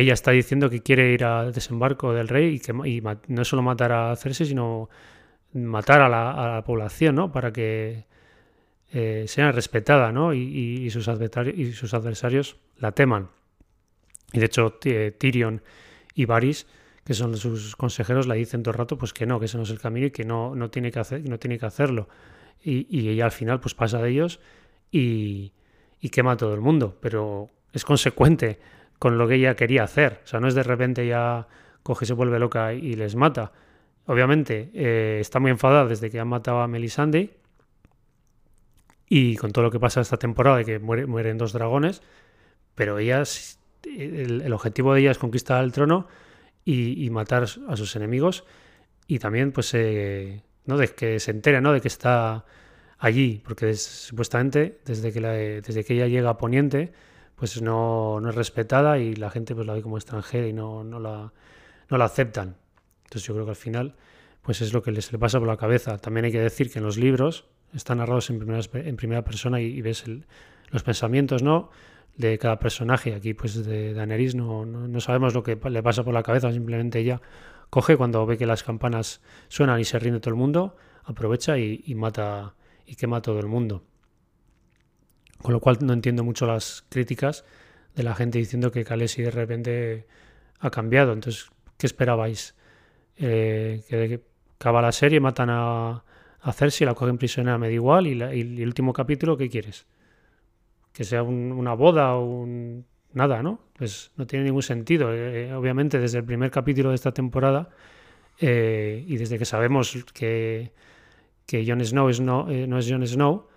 ella 0.00 0.12
está 0.12 0.30
diciendo 0.30 0.68
que 0.68 0.82
quiere 0.82 1.12
ir 1.12 1.24
al 1.24 1.52
desembarco 1.52 2.12
del 2.12 2.28
rey 2.28 2.56
y 2.56 2.60
que 2.60 2.72
y 2.86 3.02
no 3.28 3.44
solo 3.44 3.62
matar 3.62 3.92
a 3.92 4.16
Cersei, 4.16 4.46
sino 4.46 4.88
matar 5.52 6.02
a 6.02 6.08
la, 6.08 6.62
población, 6.64 7.14
¿no? 7.14 7.32
Para 7.32 7.52
que 7.52 8.04
eh, 8.92 9.24
sea 9.26 9.52
respetada, 9.52 10.12
¿no? 10.12 10.34
Y, 10.34 10.90
sus 10.90 11.08
y 11.08 11.96
adversarios 11.96 12.56
la 12.78 12.92
teman. 12.92 13.30
Y 14.32 14.38
de 14.38 14.46
hecho, 14.46 14.72
Tyrion 14.72 15.62
y 16.14 16.24
Varys, 16.24 16.66
que 17.04 17.14
son 17.14 17.36
sus 17.36 17.76
consejeros, 17.76 18.26
le 18.26 18.34
dicen 18.34 18.62
todo 18.62 18.72
el 18.72 18.78
rato 18.78 18.98
pues 18.98 19.12
que 19.12 19.26
no, 19.26 19.38
que 19.38 19.46
ese 19.46 19.56
no 19.56 19.62
es 19.62 19.70
el 19.70 19.80
camino 19.80 20.06
y 20.06 20.10
que 20.10 20.24
no, 20.24 20.54
no, 20.54 20.70
tiene, 20.70 20.90
que 20.90 20.98
hacer, 20.98 21.26
no 21.28 21.38
tiene 21.38 21.58
que 21.58 21.66
hacerlo. 21.66 22.08
Y, 22.62 23.08
ella 23.08 23.26
al 23.26 23.32
final 23.32 23.60
pues 23.60 23.74
pasa 23.74 24.02
de 24.02 24.10
ellos 24.10 24.40
y, 24.90 25.52
quema 26.10 26.32
a 26.32 26.36
todo 26.36 26.54
el 26.54 26.60
mundo. 26.60 26.98
Pero 27.00 27.48
es 27.72 27.84
consecuente 27.84 28.58
con 28.98 29.18
lo 29.18 29.28
que 29.28 29.36
ella 29.36 29.54
quería 29.56 29.84
hacer. 29.84 30.20
O 30.24 30.26
sea, 30.26 30.40
no 30.40 30.48
es 30.48 30.54
de 30.54 30.62
repente 30.62 31.06
ya 31.06 31.46
coge, 31.82 32.06
se 32.06 32.14
vuelve 32.14 32.38
loca 32.38 32.72
y 32.72 32.94
les 32.94 33.14
mata. 33.14 33.52
Obviamente 34.06 34.70
eh, 34.72 35.18
está 35.20 35.40
muy 35.40 35.50
enfadada 35.50 35.86
desde 35.86 36.10
que 36.10 36.20
han 36.20 36.28
matado 36.28 36.60
a 36.60 36.68
Melisandre 36.68 37.36
y 39.08 39.36
con 39.36 39.52
todo 39.52 39.64
lo 39.64 39.70
que 39.70 39.80
pasa 39.80 40.00
esta 40.00 40.16
temporada 40.16 40.58
de 40.58 40.64
que 40.64 40.78
mueren 40.78 41.38
dos 41.38 41.52
dragones, 41.52 42.02
pero 42.74 42.98
ella 42.98 43.22
el, 43.84 44.52
objetivo 44.52 44.94
de 44.94 45.00
ella 45.00 45.10
es 45.10 45.18
conquistar 45.18 45.62
el 45.62 45.72
trono 45.72 46.08
y, 46.64 47.08
matar 47.10 47.44
a 47.44 47.76
sus 47.76 47.94
enemigos 47.94 48.44
y 49.06 49.20
también 49.20 49.52
pues 49.52 49.72
eh, 49.74 50.42
no 50.64 50.76
de 50.76 50.88
que 50.88 51.20
se 51.20 51.30
entere 51.30 51.60
¿no? 51.60 51.72
de 51.72 51.80
que 51.80 51.88
está 51.88 52.44
allí 52.98 53.40
porque 53.44 53.74
supuestamente 53.74 54.80
desde 54.84 55.12
que, 55.12 55.20
desde 55.20 55.84
que 55.84 55.94
ella 55.94 56.08
llega 56.08 56.30
a 56.30 56.38
Poniente 56.38 56.92
pues 57.36 57.62
no, 57.62 58.20
no, 58.20 58.30
es 58.30 58.34
respetada 58.34 58.98
y 58.98 59.14
la 59.14 59.30
gente 59.30 59.54
pues 59.54 59.66
la 59.66 59.74
ve 59.74 59.82
como 59.82 59.96
extranjera 59.96 60.48
y 60.48 60.52
no, 60.52 60.82
no, 60.82 60.98
la, 60.98 61.32
no 61.88 61.98
la 61.98 62.04
aceptan 62.04 62.56
entonces 63.04 63.26
yo 63.26 63.34
creo 63.34 63.44
que 63.44 63.50
al 63.50 63.56
final 63.56 63.94
pues 64.42 64.60
es 64.60 64.72
lo 64.72 64.82
que 64.82 64.90
les 64.90 65.12
le 65.12 65.18
pasa 65.18 65.38
por 65.38 65.46
la 65.46 65.56
cabeza 65.56 65.98
también 65.98 66.24
hay 66.24 66.32
que 66.32 66.40
decir 66.40 66.72
que 66.72 66.78
en 66.78 66.84
los 66.84 66.96
libros 66.96 67.46
están 67.74 67.98
narrados 67.98 68.30
en 68.30 68.38
primera, 68.38 68.60
en 68.72 68.96
primera 68.96 69.24
persona 69.24 69.60
y, 69.60 69.80
ves 69.80 70.04
los 70.70 70.82
pensamientos 70.82 71.42
no 71.42 71.70
de 72.16 72.38
cada 72.38 72.58
personaje. 72.58 73.14
Aquí, 73.14 73.34
pues 73.34 73.64
de 73.64 73.94
Daenerys 73.94 74.34
no, 74.34 74.64
no, 74.64 75.00
sabemos 75.00 75.34
lo 75.34 75.42
que 75.42 75.58
le 75.68 75.82
pasa 75.82 76.02
por 76.02 76.14
la 76.14 76.22
cabeza, 76.22 76.52
simplemente 76.52 76.98
ella 76.98 77.20
coge 77.70 77.96
cuando 77.96 78.24
ve 78.26 78.38
que 78.38 78.46
las 78.46 78.62
campanas 78.62 79.20
suenan 79.48 79.80
y 79.80 79.84
se 79.84 79.98
rinde 79.98 80.20
todo 80.20 80.30
el 80.30 80.36
mundo, 80.36 80.76
aprovecha 81.04 81.58
y, 81.58 81.94
mata 81.94 82.54
y 82.86 82.96
quema 82.96 83.18
a 83.18 83.22
todo 83.22 83.40
el 83.40 83.46
mundo. 83.46 83.82
Con 85.42 85.52
lo 85.52 85.60
cual 85.60 85.78
no 85.82 85.92
entiendo 85.92 86.24
mucho 86.24 86.46
las 86.46 86.84
críticas 86.88 87.44
de 87.94 88.02
la 88.02 88.14
gente 88.14 88.38
diciendo 88.38 88.70
que 88.70 88.84
Khaleesi 88.84 89.22
de 89.22 89.30
repente 89.30 90.06
ha 90.60 90.70
cambiado. 90.70 91.12
Entonces, 91.12 91.50
¿qué 91.78 91.86
esperabais? 91.86 92.54
Eh, 93.16 93.82
que 93.88 94.22
acaba 94.58 94.82
la 94.82 94.92
serie, 94.92 95.20
matan 95.20 95.50
a, 95.50 96.04
a 96.46 96.52
Cersei, 96.52 96.86
la 96.86 96.94
cogen 96.94 97.18
prisionera, 97.18 97.58
me 97.58 97.66
da 97.66 97.72
igual, 97.72 98.06
y, 98.06 98.20
el 98.20 98.66
último 98.66 98.92
capítulo, 98.92 99.36
¿qué 99.36 99.48
quieres? 99.48 99.86
Que 100.92 101.04
sea 101.04 101.22
una 101.22 101.74
boda 101.74 102.14
o 102.14 102.24
un... 102.24 102.86
nada, 103.12 103.42
¿no? 103.42 103.60
Pues 103.76 104.12
no 104.16 104.26
tiene 104.26 104.44
ningún 104.46 104.62
sentido. 104.62 105.12
Eh, 105.12 105.52
obviamente, 105.54 105.98
desde 105.98 106.18
el 106.18 106.24
primer 106.24 106.50
capítulo 106.50 106.90
de 106.90 106.94
esta 106.94 107.12
temporada, 107.12 107.70
eh, 108.38 109.04
y 109.06 109.16
desde 109.16 109.38
que 109.38 109.44
sabemos 109.44 110.04
que, 110.14 110.72
que 111.46 111.64
Jon 111.66 111.84
Snow 111.84 112.10
no, 112.20 112.50
eh, 112.50 112.66
no 112.66 112.78
es 112.78 112.88
Jon 112.88 113.06
Snow, 113.06 113.48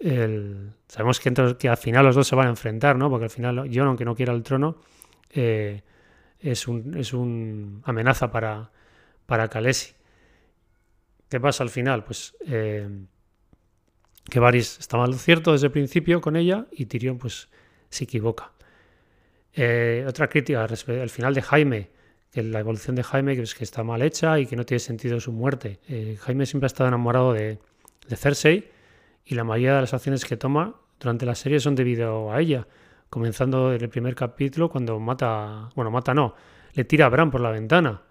sabemos 0.00 1.20
que, 1.20 1.56
que, 1.58 1.68
al 1.68 1.76
final 1.76 2.04
los 2.04 2.14
dos 2.14 2.26
se 2.26 2.36
van 2.36 2.46
a 2.46 2.50
enfrentar, 2.50 2.96
¿no? 2.96 3.10
Porque 3.10 3.24
al 3.24 3.30
final 3.30 3.68
Jon, 3.72 3.88
aunque 3.88 4.04
no 4.04 4.14
quiera 4.14 4.32
el 4.32 4.42
trono, 4.42 4.76
es 5.30 6.68
un, 6.68 6.96
es 6.96 7.12
un 7.12 7.82
amenaza 7.84 8.30
para, 8.30 8.70
para 9.26 9.48
Khaleesi. 9.48 9.94
¿Qué 11.28 11.40
pasa 11.40 11.62
al 11.62 11.70
final? 11.70 12.04
Pues 12.04 12.34
eh, 12.46 12.88
que 14.24 14.40
Varys 14.40 14.78
estaba 14.78 15.06
lo 15.06 15.14
cierto 15.14 15.52
desde 15.52 15.66
el 15.66 15.72
principio 15.72 16.20
con 16.20 16.36
ella 16.36 16.66
y 16.72 16.86
Tyrion 16.86 17.18
pues 17.18 17.48
se 17.90 18.04
equivoca. 18.04 18.52
Eh, 19.52 20.04
otra 20.06 20.28
crítica 20.28 20.64
al 20.64 21.10
final 21.10 21.34
de 21.34 21.42
Jaime, 21.42 21.90
que 22.30 22.42
la 22.42 22.60
evolución 22.60 22.96
de 22.96 23.02
Jaime 23.02 23.36
que 23.36 23.42
es 23.42 23.54
que 23.54 23.64
está 23.64 23.82
mal 23.82 24.02
hecha 24.02 24.38
y 24.38 24.46
que 24.46 24.56
no 24.56 24.64
tiene 24.64 24.78
sentido 24.78 25.20
su 25.20 25.32
muerte. 25.32 25.80
Eh, 25.88 26.16
Jaime 26.20 26.46
siempre 26.46 26.66
ha 26.66 26.68
estado 26.68 26.88
enamorado 26.88 27.32
de, 27.32 27.58
de, 28.06 28.16
Cersei 28.16 28.70
y 29.28 29.34
la 29.34 29.44
mayoría 29.44 29.74
de 29.74 29.82
las 29.82 29.92
acciones 29.92 30.24
que 30.24 30.38
toma 30.38 30.74
durante 30.98 31.26
la 31.26 31.34
serie 31.34 31.60
son 31.60 31.74
debido 31.74 32.32
a 32.32 32.40
ella. 32.40 32.66
Comenzando 33.10 33.74
en 33.74 33.80
el 33.80 33.88
primer 33.90 34.14
capítulo 34.14 34.70
cuando 34.70 34.98
mata, 34.98 35.68
bueno, 35.76 35.90
mata 35.90 36.14
no, 36.14 36.34
le 36.72 36.84
tira 36.84 37.06
a 37.06 37.08
Bran 37.10 37.30
por 37.30 37.42
la 37.42 37.50
ventana. 37.50 38.02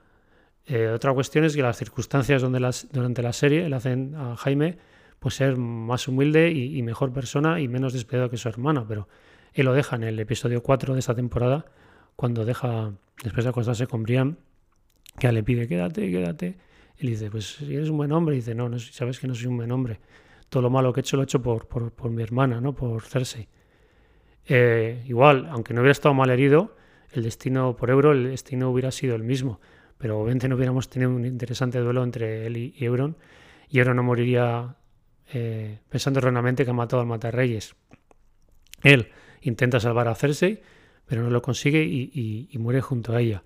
Eh, 0.67 0.89
otra 0.89 1.13
cuestión 1.13 1.43
es 1.43 1.55
que 1.55 1.63
las 1.63 1.77
circunstancias 1.77 2.41
donde 2.41 2.59
las, 2.59 2.87
durante 2.91 3.23
la 3.23 3.33
serie 3.33 3.67
le 3.67 3.75
hacen 3.75 4.13
a 4.15 4.35
Jaime 4.37 4.77
pues 5.19 5.33
ser 5.35 5.57
más 5.57 6.07
humilde 6.07 6.51
y, 6.51 6.81
mejor 6.83 7.11
persona 7.11 7.59
y 7.59 7.67
menos 7.67 7.93
despedido 7.93 8.29
que 8.29 8.37
su 8.37 8.47
hermano, 8.49 8.85
pero 8.87 9.07
él 9.53 9.65
lo 9.65 9.73
deja 9.73 9.95
en 9.95 10.03
el 10.03 10.19
episodio 10.19 10.61
4 10.61 10.93
de 10.93 10.99
esta 10.99 11.15
temporada, 11.15 11.65
cuando 12.15 12.45
deja, 12.45 12.93
después 13.23 13.43
de 13.43 13.49
acostarse 13.49 13.87
con 13.87 14.03
Brian, 14.03 14.37
que 15.17 15.31
le 15.31 15.41
pide 15.41 15.67
quédate, 15.67 16.11
quédate. 16.11 16.57
Él 16.97 17.09
dice, 17.09 17.31
pues 17.31 17.59
eres 17.61 17.89
un 17.89 17.97
buen 17.97 18.11
hombre, 18.11 18.35
y 18.35 18.39
dice, 18.39 18.53
no, 18.53 18.69
no, 18.69 18.77
sabes 18.77 19.19
que 19.19 19.27
no 19.27 19.33
soy 19.33 19.47
un 19.47 19.57
buen 19.57 19.71
hombre. 19.71 19.99
Todo 20.49 20.63
lo 20.63 20.69
malo 20.69 20.93
que 20.93 20.99
he 20.99 21.01
hecho 21.01 21.17
lo 21.17 21.23
he 21.23 21.25
hecho 21.25 21.41
por, 21.41 21.67
por, 21.67 22.09
mi 22.09 22.23
hermana, 22.23 22.61
¿no? 22.61 22.73
Por 22.73 23.01
Cersei. 23.01 23.47
Eh, 24.45 25.03
igual, 25.07 25.47
aunque 25.51 25.73
no 25.73 25.81
hubiera 25.81 25.91
estado 25.91 26.13
mal 26.13 26.29
herido, 26.29 26.75
el 27.11 27.23
destino 27.23 27.75
por 27.75 27.89
Euro, 27.89 28.11
el 28.11 28.29
destino 28.29 28.69
hubiera 28.69 28.91
sido 28.91 29.15
el 29.15 29.23
mismo 29.23 29.59
pero 29.97 30.19
obviamente 30.19 30.47
no 30.47 30.55
hubiéramos 30.55 30.89
tenido 30.89 31.11
un 31.11 31.25
interesante 31.25 31.79
duelo 31.79 32.03
entre 32.03 32.45
él 32.45 32.57
y 32.57 32.75
Euron, 32.79 33.17
y 33.69 33.79
Euron 33.79 33.95
no 33.95 34.03
moriría 34.03 34.75
eh, 35.33 35.79
pensando 35.89 36.19
erróneamente 36.19 36.63
que 36.63 36.71
ha 36.71 36.73
matado 36.73 37.01
al 37.01 37.07
Matarreyes. 37.07 37.75
Él 38.83 39.09
intenta 39.41 39.79
salvar 39.79 40.07
a 40.07 40.15
Cersei, 40.15 40.61
pero 41.05 41.23
no 41.23 41.29
lo 41.29 41.41
consigue 41.41 41.83
y, 41.83 42.49
muere 42.59 42.81
junto 42.81 43.15
a 43.15 43.21
ella. 43.21 43.43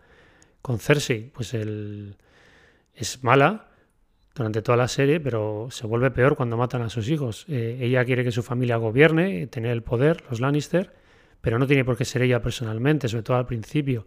Con 0.61 0.79
Cersei, 0.79 1.31
pues 1.33 1.53
él 1.53 2.17
es 2.93 3.23
mala 3.23 3.70
durante 4.35 4.61
toda 4.61 4.77
la 4.77 4.87
serie, 4.87 5.19
pero 5.19 5.67
se 5.71 5.87
vuelve 5.87 6.11
peor 6.11 6.35
cuando 6.35 6.57
matan 6.57 6.81
a 6.81 6.89
sus 6.89 7.09
hijos. 7.09 7.45
Eh, 7.49 7.79
ella 7.81 8.05
quiere 8.05 8.23
que 8.23 8.31
su 8.31 8.43
familia 8.43 8.77
gobierne, 8.77 9.47
tener 9.47 9.71
el 9.71 9.83
poder, 9.83 10.23
los 10.29 10.39
Lannister, 10.39 10.93
pero 11.41 11.59
no 11.59 11.67
tiene 11.67 11.83
por 11.83 11.97
qué 11.97 12.05
ser 12.05 12.21
ella 12.21 12.41
personalmente, 12.41 13.07
sobre 13.09 13.23
todo 13.23 13.37
al 13.37 13.45
principio. 13.45 14.05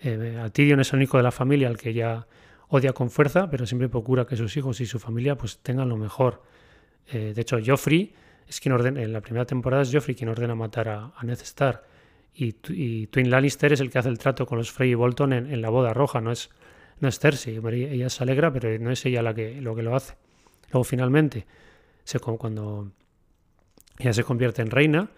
Eh, 0.00 0.38
a 0.38 0.46
es 0.46 0.92
el 0.92 0.96
único 0.96 1.18
de 1.18 1.22
la 1.22 1.30
familia 1.30 1.68
al 1.68 1.76
que 1.76 1.90
ella 1.90 2.26
odia 2.68 2.92
con 2.92 3.10
fuerza, 3.10 3.50
pero 3.50 3.66
siempre 3.66 3.88
procura 3.88 4.26
que 4.26 4.36
sus 4.36 4.56
hijos 4.56 4.80
y 4.80 4.86
su 4.86 4.98
familia 4.98 5.36
pues 5.36 5.58
tengan 5.58 5.88
lo 5.88 5.96
mejor. 5.96 6.42
Eh, 7.12 7.32
de 7.34 7.40
hecho, 7.40 7.58
Joffrey 7.64 8.14
es 8.46 8.60
quien 8.60 8.72
ordena, 8.72 9.02
en 9.02 9.12
la 9.12 9.20
primera 9.20 9.44
temporada 9.44 9.82
es 9.82 9.92
Joffrey 9.92 10.14
quien 10.14 10.30
ordena 10.30 10.54
matar 10.54 10.88
a, 10.88 11.12
Ned 11.22 11.40
Stark. 11.40 11.82
Y, 12.32 13.06
Twin 13.08 13.28
Lannister 13.28 13.72
es 13.72 13.80
el 13.80 13.90
que 13.90 13.98
hace 13.98 14.08
el 14.08 14.18
trato 14.18 14.46
con 14.46 14.56
los 14.56 14.70
Frey 14.70 14.90
y 14.90 14.94
Bolton 14.94 15.32
en, 15.32 15.60
la 15.60 15.68
boda 15.68 15.92
roja, 15.92 16.20
no 16.20 16.30
es, 16.30 16.48
no 17.00 17.08
es 17.08 17.18
Cersei. 17.18 17.60
Ella 17.90 18.08
se 18.08 18.22
alegra, 18.22 18.52
pero 18.52 18.78
no 18.78 18.90
es 18.90 19.04
ella 19.06 19.22
la 19.22 19.34
que, 19.34 19.60
lo 19.60 19.74
que 19.74 19.82
lo 19.82 19.96
hace. 19.96 20.14
Luego, 20.72 20.84
finalmente, 20.84 21.46
se, 22.04 22.20
cuando 22.20 22.92
ella 23.98 24.12
se 24.12 24.24
convierte 24.24 24.62
en 24.62 24.70
reina, 24.70 25.10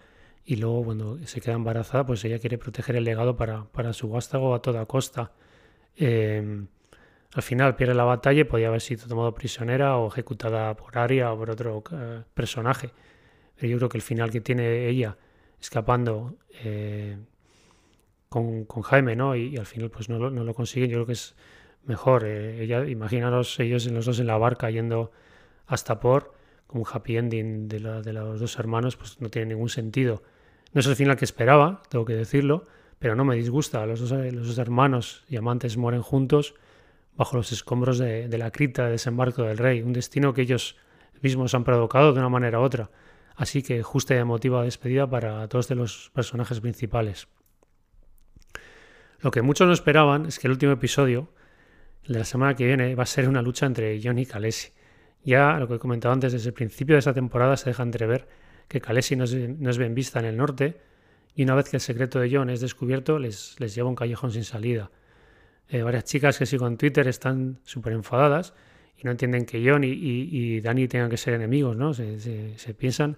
y 0.45 0.57
luego 0.57 0.83
cuando 0.83 1.19
se 1.25 1.39
queda 1.41 1.53
embarazada, 1.55 2.05
pues 2.05 2.23
ella 2.25 2.39
quiere 2.39 2.57
proteger 2.57 2.95
el 2.97 3.03
legado 3.05 3.37
para, 3.37 3.65
para 3.65 3.93
su 3.93 4.09
vástago 4.09 4.53
a 4.53 4.61
toda 4.61 4.85
costa. 4.85 5.31
Em, 5.95 6.67
al 7.33 7.43
final 7.43 7.75
pierde 7.75 7.93
la 7.93 8.03
batalla 8.03 8.41
y 8.41 8.43
podía 8.43 8.67
haber 8.67 8.81
sido 8.81 9.07
tomado 9.07 9.33
prisionera 9.33 9.97
o 9.97 10.07
ejecutada 10.07 10.75
por 10.75 10.97
Arya 10.97 11.31
o 11.31 11.37
por 11.37 11.49
otro 11.49 11.83
eh, 11.91 12.23
personaje. 12.33 12.91
Pero 13.55 13.67
yo 13.69 13.77
creo 13.77 13.89
que 13.89 13.97
el 13.97 14.01
final 14.01 14.31
que 14.31 14.41
tiene 14.41 14.87
ella 14.87 15.17
escapando 15.61 16.35
eh, 16.63 17.17
con, 18.29 18.65
con, 18.65 18.83
Jaime, 18.83 19.15
¿no? 19.15 19.35
Y, 19.35 19.55
al 19.57 19.65
final 19.65 19.89
pues 19.89 20.09
no 20.09 20.19
lo, 20.19 20.29
no 20.29 20.43
lo, 20.43 20.53
consiguen, 20.53 20.89
yo 20.89 20.97
creo 20.97 21.05
que 21.05 21.13
es 21.13 21.35
mejor. 21.85 22.25
Eh, 22.25 22.63
ella, 22.63 22.85
imaginaros 22.87 23.59
ellos 23.59 23.85
los 23.87 24.05
dos 24.05 24.19
en 24.19 24.27
la 24.27 24.37
barca 24.37 24.69
yendo 24.69 25.11
hasta 25.65 25.99
por 25.99 26.33
un 26.69 26.83
happy 26.91 27.17
ending 27.17 27.67
de, 27.67 27.79
de 27.79 28.13
los 28.13 28.39
dos 28.39 28.57
hermanos, 28.57 28.97
pues 28.97 29.21
no 29.21 29.29
tiene 29.29 29.53
ningún 29.53 29.69
sentido. 29.69 30.23
No 30.73 30.79
es 30.79 30.87
el 30.87 30.95
final 30.95 31.17
que 31.17 31.25
esperaba, 31.25 31.83
tengo 31.89 32.03
que 32.03 32.13
decirlo, 32.13 32.65
pero 32.97 33.15
no 33.15 33.25
me 33.25 33.35
disgusta. 33.35 33.85
Los 33.85 33.99
dos, 33.99 34.11
los 34.11 34.47
dos 34.47 34.57
hermanos 34.57 35.23
y 35.29 35.35
amantes 35.35 35.77
mueren 35.77 36.01
juntos 36.01 36.55
bajo 37.15 37.37
los 37.37 37.51
escombros 37.51 37.99
de, 37.99 38.27
la 38.37 38.51
cripta 38.51 38.85
de 38.85 38.91
desembarco 38.91 39.43
del 39.43 39.57
rey, 39.57 39.81
un 39.81 39.93
destino 39.93 40.33
que 40.33 40.41
ellos 40.41 40.75
mismos 41.21 41.53
han 41.53 41.63
provocado 41.63 42.13
de 42.13 42.19
una 42.19 42.29
manera 42.29 42.59
u 42.59 42.63
otra. 42.63 42.89
Así 43.35 43.63
que 43.63 43.81
justa 43.83 44.15
y 44.15 44.17
emotiva 44.17 44.63
despedida 44.63 45.07
para 45.09 45.47
todos 45.47 45.67
de 45.67 45.75
los 45.75 46.11
personajes 46.13 46.59
principales. 46.59 47.27
Lo 49.19 49.31
que 49.31 49.41
muchos 49.41 49.67
no 49.67 49.73
esperaban 49.73 50.25
es 50.25 50.39
que 50.39 50.47
el 50.47 50.51
último 50.51 50.73
episodio, 50.73 51.29
la 52.05 52.23
semana 52.25 52.55
que 52.55 52.65
viene, 52.65 52.95
va 52.95 53.03
a 53.03 53.07
ser 53.07 53.29
una 53.29 53.41
lucha 53.41 53.65
entre 53.65 53.99
John 54.03 54.19
y 54.19 54.25
Khaleesi. 54.25 54.71
Ya 55.23 55.57
lo 55.57 55.67
que 55.67 55.75
he 55.75 55.79
comentado 55.79 56.13
antes, 56.13 56.33
desde 56.33 56.49
el 56.49 56.53
principio 56.53 56.95
de 56.95 56.99
esta 56.99 57.13
temporada 57.13 57.55
se 57.55 57.69
deja 57.69 57.83
entrever 57.83 58.27
que 58.67 58.81
Khaleesi 58.81 59.15
no 59.15 59.23
es, 59.23 59.77
bien 59.77 59.95
vista 59.95 60.19
en 60.19 60.25
el 60.25 60.37
norte 60.37 60.77
y 61.35 61.43
una 61.43 61.55
vez 61.55 61.69
que 61.69 61.77
el 61.77 61.81
secreto 61.81 62.19
de 62.19 62.29
John 62.31 62.49
es 62.49 62.61
descubierto 62.61 63.19
les, 63.19 63.55
les 63.59 63.73
lleva 63.75 63.89
un 63.89 63.95
callejón 63.95 64.31
sin 64.31 64.43
salida. 64.43 64.91
Eh, 65.69 65.81
varias 65.81 66.03
chicas 66.03 66.37
que 66.37 66.45
sigo 66.45 66.67
en 66.67 66.77
Twitter 66.77 67.07
están 67.07 67.59
súper 67.63 67.93
enfadadas 67.93 68.53
y 68.97 69.03
no 69.03 69.11
entienden 69.11 69.45
que 69.45 69.63
John 69.67 69.83
y, 69.83 69.89
y, 69.89 70.61
Dani 70.61 70.87
tengan 70.87 71.09
que 71.09 71.17
ser 71.17 71.33
enemigos, 71.33 71.75
¿no? 71.75 71.93
Se, 71.93 72.19
se, 72.57 72.73
piensan 72.73 73.17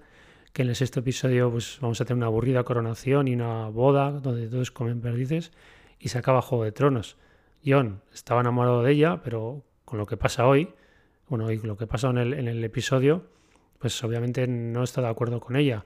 que 0.54 0.62
en 0.62 0.70
el 0.70 0.76
sexto 0.76 1.02
episodio 1.02 1.52
pues, 1.52 1.80
vamos 1.82 2.00
a 2.00 2.06
tener 2.06 2.18
una 2.18 2.28
aburrida 2.28 2.64
coronación 2.64 3.28
y 3.28 3.34
una 3.34 3.68
boda 3.70 4.12
donde 4.12 4.48
todos 4.48 4.72
comen 4.72 5.02
perdices 5.02 5.52
y 6.00 6.10
se 6.10 6.18
acaba 6.18 6.42
Juego 6.42 6.64
de 6.64 6.72
Tronos. 6.72 7.18
John 7.66 8.02
estaba 8.14 8.42
enamorado 8.42 8.84
de 8.84 8.92
ella, 8.92 9.22
pero 9.24 9.64
con 9.86 9.98
lo 10.00 10.06
que 10.06 10.18
pasa 10.18 10.48
hoy, 10.48 10.74
bueno, 11.28 11.52
y 11.52 11.58
lo 11.60 11.78
que 11.78 11.88
pasa 11.88 12.10
en 12.10 12.18
el, 12.18 12.34
en 12.34 12.48
el 12.48 12.64
episodio, 12.64 13.26
pues 13.80 14.04
obviamente 14.04 14.48
no 14.48 14.84
está 14.84 15.02
de 15.02 15.08
acuerdo 15.08 15.40
con 15.40 15.56
ella. 15.56 15.86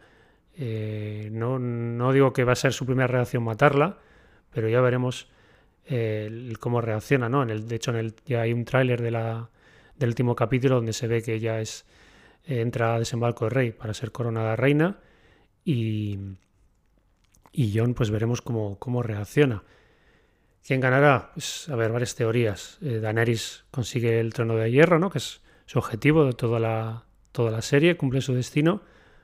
Eh, 0.54 1.30
no, 1.32 2.12
digo 2.12 2.34
que 2.34 2.44
va 2.44 2.54
a 2.54 2.56
ser 2.56 2.74
su 2.74 2.86
primera 2.86 3.08
reacción 3.08 3.44
matarla, 3.44 3.98
pero 4.52 4.68
ya 4.68 4.82
veremos 4.82 5.30
eh, 5.86 6.54
cómo 6.60 6.82
reacciona, 6.82 7.30
¿no? 7.30 7.44
En 7.44 7.50
el, 7.50 7.68
de 7.68 7.76
hecho, 7.76 7.92
en 7.92 7.98
el, 7.98 8.16
ya 8.26 8.42
hay 8.42 8.54
un 8.54 8.66
tráiler 8.66 9.02
de 9.02 9.12
del 9.12 10.10
último 10.10 10.36
capítulo 10.36 10.76
donde 10.76 10.94
se 10.94 11.08
ve 11.08 11.22
que 11.22 11.34
ella 11.34 11.60
es 11.60 11.86
eh, 12.46 12.62
entra 12.62 12.96
a 12.96 13.00
desembarco 13.00 13.46
de 13.46 13.50
rey 13.52 13.72
para 13.72 13.94
ser 13.94 14.12
coronada 14.12 14.56
reina 14.56 15.00
y, 15.64 16.18
y 17.52 17.78
John 17.78 17.94
pues 17.94 18.12
veremos 18.12 18.42
cómo, 18.42 18.78
cómo 18.80 19.04
reacciona. 19.04 19.64
¿Quién 20.66 20.82
ganará? 20.82 21.32
Pues 21.34 21.70
a 21.70 21.76
ver, 21.76 21.92
varias 21.92 22.16
teorías. 22.16 22.78
Daenerys 22.82 23.66
consigue 23.72 24.20
el 24.20 24.34
trono 24.34 24.56
de 24.56 24.72
hierro, 24.72 25.00
¿no? 25.00 25.10
Que 25.10 25.18
es 25.18 25.42
su 25.66 25.80
objetivo 25.80 26.26
de 26.26 26.34
toda 26.34 26.60
la, 26.60 27.06
toda 27.32 27.52
la 27.52 27.62
serie, 27.62 27.98
cumple 27.98 28.22
su 28.22 28.34
destino, 28.34 28.82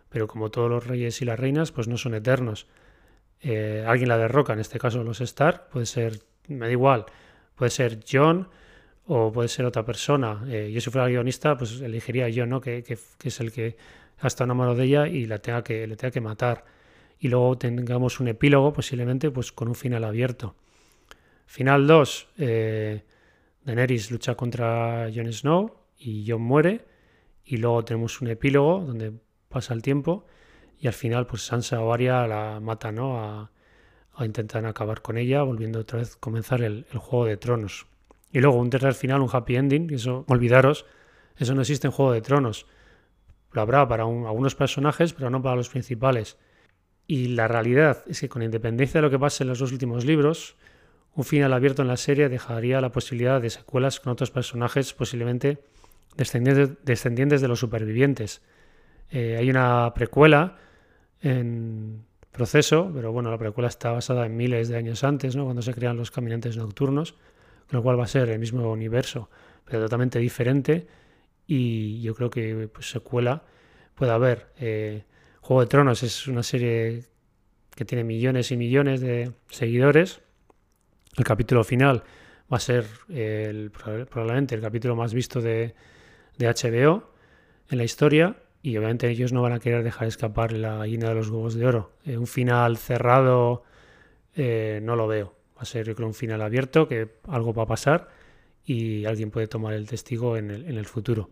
pero 0.09 0.27
como 0.27 0.51
todos 0.51 0.69
los 0.69 0.85
reyes 0.87 1.21
y 1.21 1.25
las 1.25 1.39
reinas, 1.39 1.71
pues 1.71 1.87
no 1.87 1.97
son 1.97 2.13
eternos. 2.13 2.67
Eh, 3.41 3.83
alguien 3.85 4.09
la 4.09 4.17
derroca, 4.17 4.53
en 4.53 4.59
este 4.59 4.79
caso 4.79 5.03
los 5.03 5.21
Stark, 5.21 5.69
puede 5.69 5.85
ser, 5.85 6.19
me 6.47 6.67
da 6.67 6.71
igual, 6.71 7.05
puede 7.55 7.69
ser 7.69 7.99
John 8.09 8.47
o 9.05 9.31
puede 9.31 9.49
ser 9.49 9.65
otra 9.65 9.83
persona. 9.85 10.43
Eh, 10.47 10.71
yo 10.73 10.81
si 10.81 10.89
fuera 10.89 11.07
guionista, 11.07 11.57
pues 11.57 11.81
elegiría 11.81 12.27
John, 12.33 12.49
¿no? 12.49 12.61
que, 12.61 12.83
es 13.23 13.39
el 13.39 13.51
que 13.51 13.75
ha 14.19 14.27
estado 14.27 14.45
enamorado 14.45 14.75
de 14.75 14.85
ella 14.85 15.07
y 15.07 15.25
la 15.25 15.39
tenga 15.39 15.63
que, 15.63 15.85
le 15.87 15.95
tenga 15.95 16.11
que 16.11 16.21
matar. 16.21 16.65
y 17.19 17.27
luego 17.29 17.57
tengamos 17.57 18.19
un 18.19 18.27
epílogo 18.27 18.73
posiblemente 18.73 19.31
pues 19.31 19.51
con 19.51 19.67
un 19.67 19.75
final 19.75 20.03
abierto. 20.03 20.55
Final 21.45 21.87
2, 21.87 22.27
eh, 22.37 23.03
Daenerys 23.63 24.11
lucha 24.11 24.35
contra 24.35 25.09
Jon 25.13 25.31
Snow 25.31 25.75
y 25.97 26.29
Jon 26.29 26.41
muere 26.41 26.85
y 27.43 27.57
luego 27.57 27.83
tenemos 27.85 28.21
un 28.21 28.29
epílogo 28.29 28.79
donde 28.79 29.13
pasa 29.49 29.73
el 29.73 29.81
tiempo 29.81 30.25
y 30.79 30.87
al 30.87 30.93
final 30.93 31.25
pues 31.25 31.43
Sansa 31.43 31.81
o 31.81 31.93
Arya 31.93 32.27
la 32.27 32.59
mata 32.59 32.91
¿no? 32.91 33.19
a, 33.19 33.51
intentar 34.23 34.65
acabar 34.65 35.01
con 35.01 35.17
ella, 35.17 35.43
volviendo 35.43 35.79
otra 35.79 35.99
vez 35.99 36.15
a 36.15 36.19
comenzar 36.19 36.61
el, 36.61 36.85
Juego 36.93 37.25
de 37.25 37.37
Tronos. 37.37 37.85
Y 38.31 38.39
luego 38.39 38.57
un 38.57 38.69
tercer 38.69 38.93
final, 38.93 39.21
un 39.21 39.29
happy 39.31 39.55
ending, 39.55 39.93
eso, 39.93 40.25
olvidaros, 40.27 40.85
eso 41.37 41.53
no 41.53 41.61
existe 41.61 41.87
en 41.87 41.91
Juego 41.91 42.13
de 42.13 42.21
Tronos. 42.21 42.65
Lo 43.51 43.61
habrá 43.61 43.87
para 43.87 44.03
algunos 44.03 44.55
personajes, 44.55 45.13
pero 45.13 45.29
no 45.29 45.41
para 45.41 45.55
los 45.55 45.69
principales. 45.69 46.37
Y 47.07 47.29
la 47.29 47.47
realidad 47.47 48.03
es 48.07 48.19
que 48.19 48.29
con 48.29 48.41
independencia 48.41 48.99
de 48.99 49.03
lo 49.03 49.11
que 49.11 49.19
pase 49.19 49.43
en 49.43 49.49
los 49.49 49.59
dos 49.59 49.71
últimos 49.71 50.05
libros, 50.05 50.55
un 51.15 51.23
final 51.23 51.53
abierto 51.53 51.81
en 51.81 51.87
la 51.87 51.97
serie 51.97 52.29
dejaría 52.29 52.81
la 52.81 52.91
posibilidad 52.91 53.41
de 53.41 53.49
secuelas 53.49 53.99
con 53.99 54.11
otros 54.11 54.31
personajes 54.31 54.93
posiblemente 54.93 55.59
descendientes, 56.17 57.41
de 57.41 57.47
los 57.47 57.59
supervivientes. 57.59 58.41
Eh, 59.09 59.37
hay 59.37 59.49
una 59.49 59.93
precuela 59.93 60.57
en 61.21 62.05
proceso, 62.31 62.91
pero 62.93 63.11
bueno, 63.11 63.31
la 63.31 63.37
precuela 63.37 63.69
está 63.69 63.91
basada 63.91 64.25
en 64.25 64.35
miles 64.35 64.67
de 64.67 64.77
años 64.77 65.03
antes, 65.03 65.35
¿no? 65.35 65.45
cuando 65.45 65.61
se 65.61 65.73
crean 65.73 65.95
los 65.95 66.11
caminantes 66.11 66.57
nocturnos, 66.57 67.13
con 67.69 67.77
lo 67.77 67.83
cual 67.83 67.99
va 67.99 68.03
a 68.03 68.07
ser 68.07 68.29
el 68.29 68.39
mismo 68.39 68.69
universo, 68.69 69.29
pero 69.63 69.81
totalmente 69.81 70.19
diferente. 70.19 70.87
Y 71.47 72.01
yo 72.01 72.13
creo 72.13 72.29
que 72.29 72.69
pues, 72.73 72.89
secuela 72.89 73.43
puede 73.93 74.11
haber. 74.11 74.47
Eh, 74.57 75.03
Juego 75.39 75.61
de 75.61 75.67
Tronos 75.67 76.03
es 76.03 76.27
una 76.27 76.43
serie 76.43 77.03
que 77.75 77.85
tiene 77.85 78.03
millones 78.03 78.51
y 78.51 78.57
millones 78.57 78.99
de 78.99 79.31
seguidores. 79.49 80.21
El 81.17 81.23
capítulo 81.23 81.63
final 81.63 82.03
va 82.51 82.57
a 82.57 82.59
ser 82.59 82.85
el, 83.09 83.71
probablemente 83.71 84.55
el 84.55 84.61
capítulo 84.61 84.95
más 84.95 85.13
visto 85.13 85.41
de, 85.41 85.73
HBO 86.37 87.09
en 87.69 87.77
la 87.77 87.83
historia 87.83 88.35
y 88.61 88.75
obviamente 88.77 89.09
ellos 89.09 89.31
no 89.31 89.41
van 89.41 89.53
a 89.53 89.59
querer 89.59 89.83
dejar 89.83 90.07
escapar 90.07 90.51
la 90.51 90.77
gallina 90.77 91.09
de 91.09 91.15
los 91.15 91.29
huevos 91.29 91.55
de 91.55 91.65
oro. 91.65 91.93
Eh, 92.03 92.17
un 92.17 92.27
final 92.27 92.77
cerrado 92.77 93.63
eh, 94.35 94.79
no 94.83 94.95
lo 94.95 95.07
veo. 95.07 95.35
Va 95.57 95.61
a 95.61 95.65
ser 95.65 95.85
yo 95.85 95.95
creo 95.95 96.07
un 96.07 96.13
final 96.13 96.41
abierto 96.41 96.87
que 96.87 97.19
algo 97.29 97.53
va 97.53 97.63
a 97.63 97.67
pasar 97.67 98.09
y 98.65 99.05
alguien 99.05 99.31
puede 99.31 99.47
tomar 99.47 99.73
el 99.73 99.87
testigo 99.87 100.35
en 100.35 100.51
el, 100.51 100.65
en 100.65 100.77
el 100.77 100.85
futuro. 100.85 101.29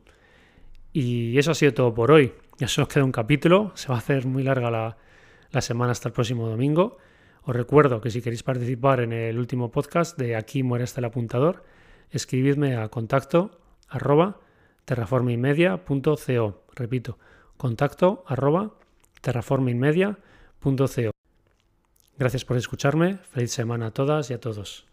Y 0.94 1.38
eso 1.38 1.52
ha 1.52 1.56
sido 1.56 1.74
todo 1.74 1.94
por 1.94 2.12
hoy. 2.12 2.34
Ya 2.60 2.68
solo 2.68 2.88
queda 2.88 3.04
un 3.04 3.12
capítulo. 3.12 3.72
Se 3.76 3.90
va 3.90 3.96
a 3.96 3.98
hacer 3.98 4.26
muy 4.28 4.44
larga 4.44 4.70
la, 4.70 4.96
la 5.52 5.62
semana 5.62 5.92
hasta 5.92 6.08
el 6.08 6.14
próximo 6.14 6.48
domingo. 6.48 6.98
Os 7.46 7.56
recuerdo 7.56 8.00
que 8.00 8.10
si 8.10 8.22
queréis 8.22 8.44
participar 8.44 9.02
en 9.02 9.12
el 9.12 9.38
último 9.38 9.70
podcast 9.70 10.18
de 10.18 10.36
Aquí 10.36 10.64
muere 10.64 10.86
hasta 10.86 11.02
el 11.02 11.06
apuntador, 11.06 11.64
escribidme 12.10 12.78
a 12.78 12.88
contacto 12.88 13.60
arroba. 13.90 14.40
Repito, 16.76 17.18
contacto 17.58 18.24
arroba. 18.28 18.72
Gracias 22.18 22.46
por 22.46 22.58
escucharme. 22.58 23.18
Feliz 23.18 23.52
semana 23.52 23.88
a 23.88 23.92
todas 23.92 24.30
y 24.30 24.34
a 24.34 24.40
todos. 24.40 24.93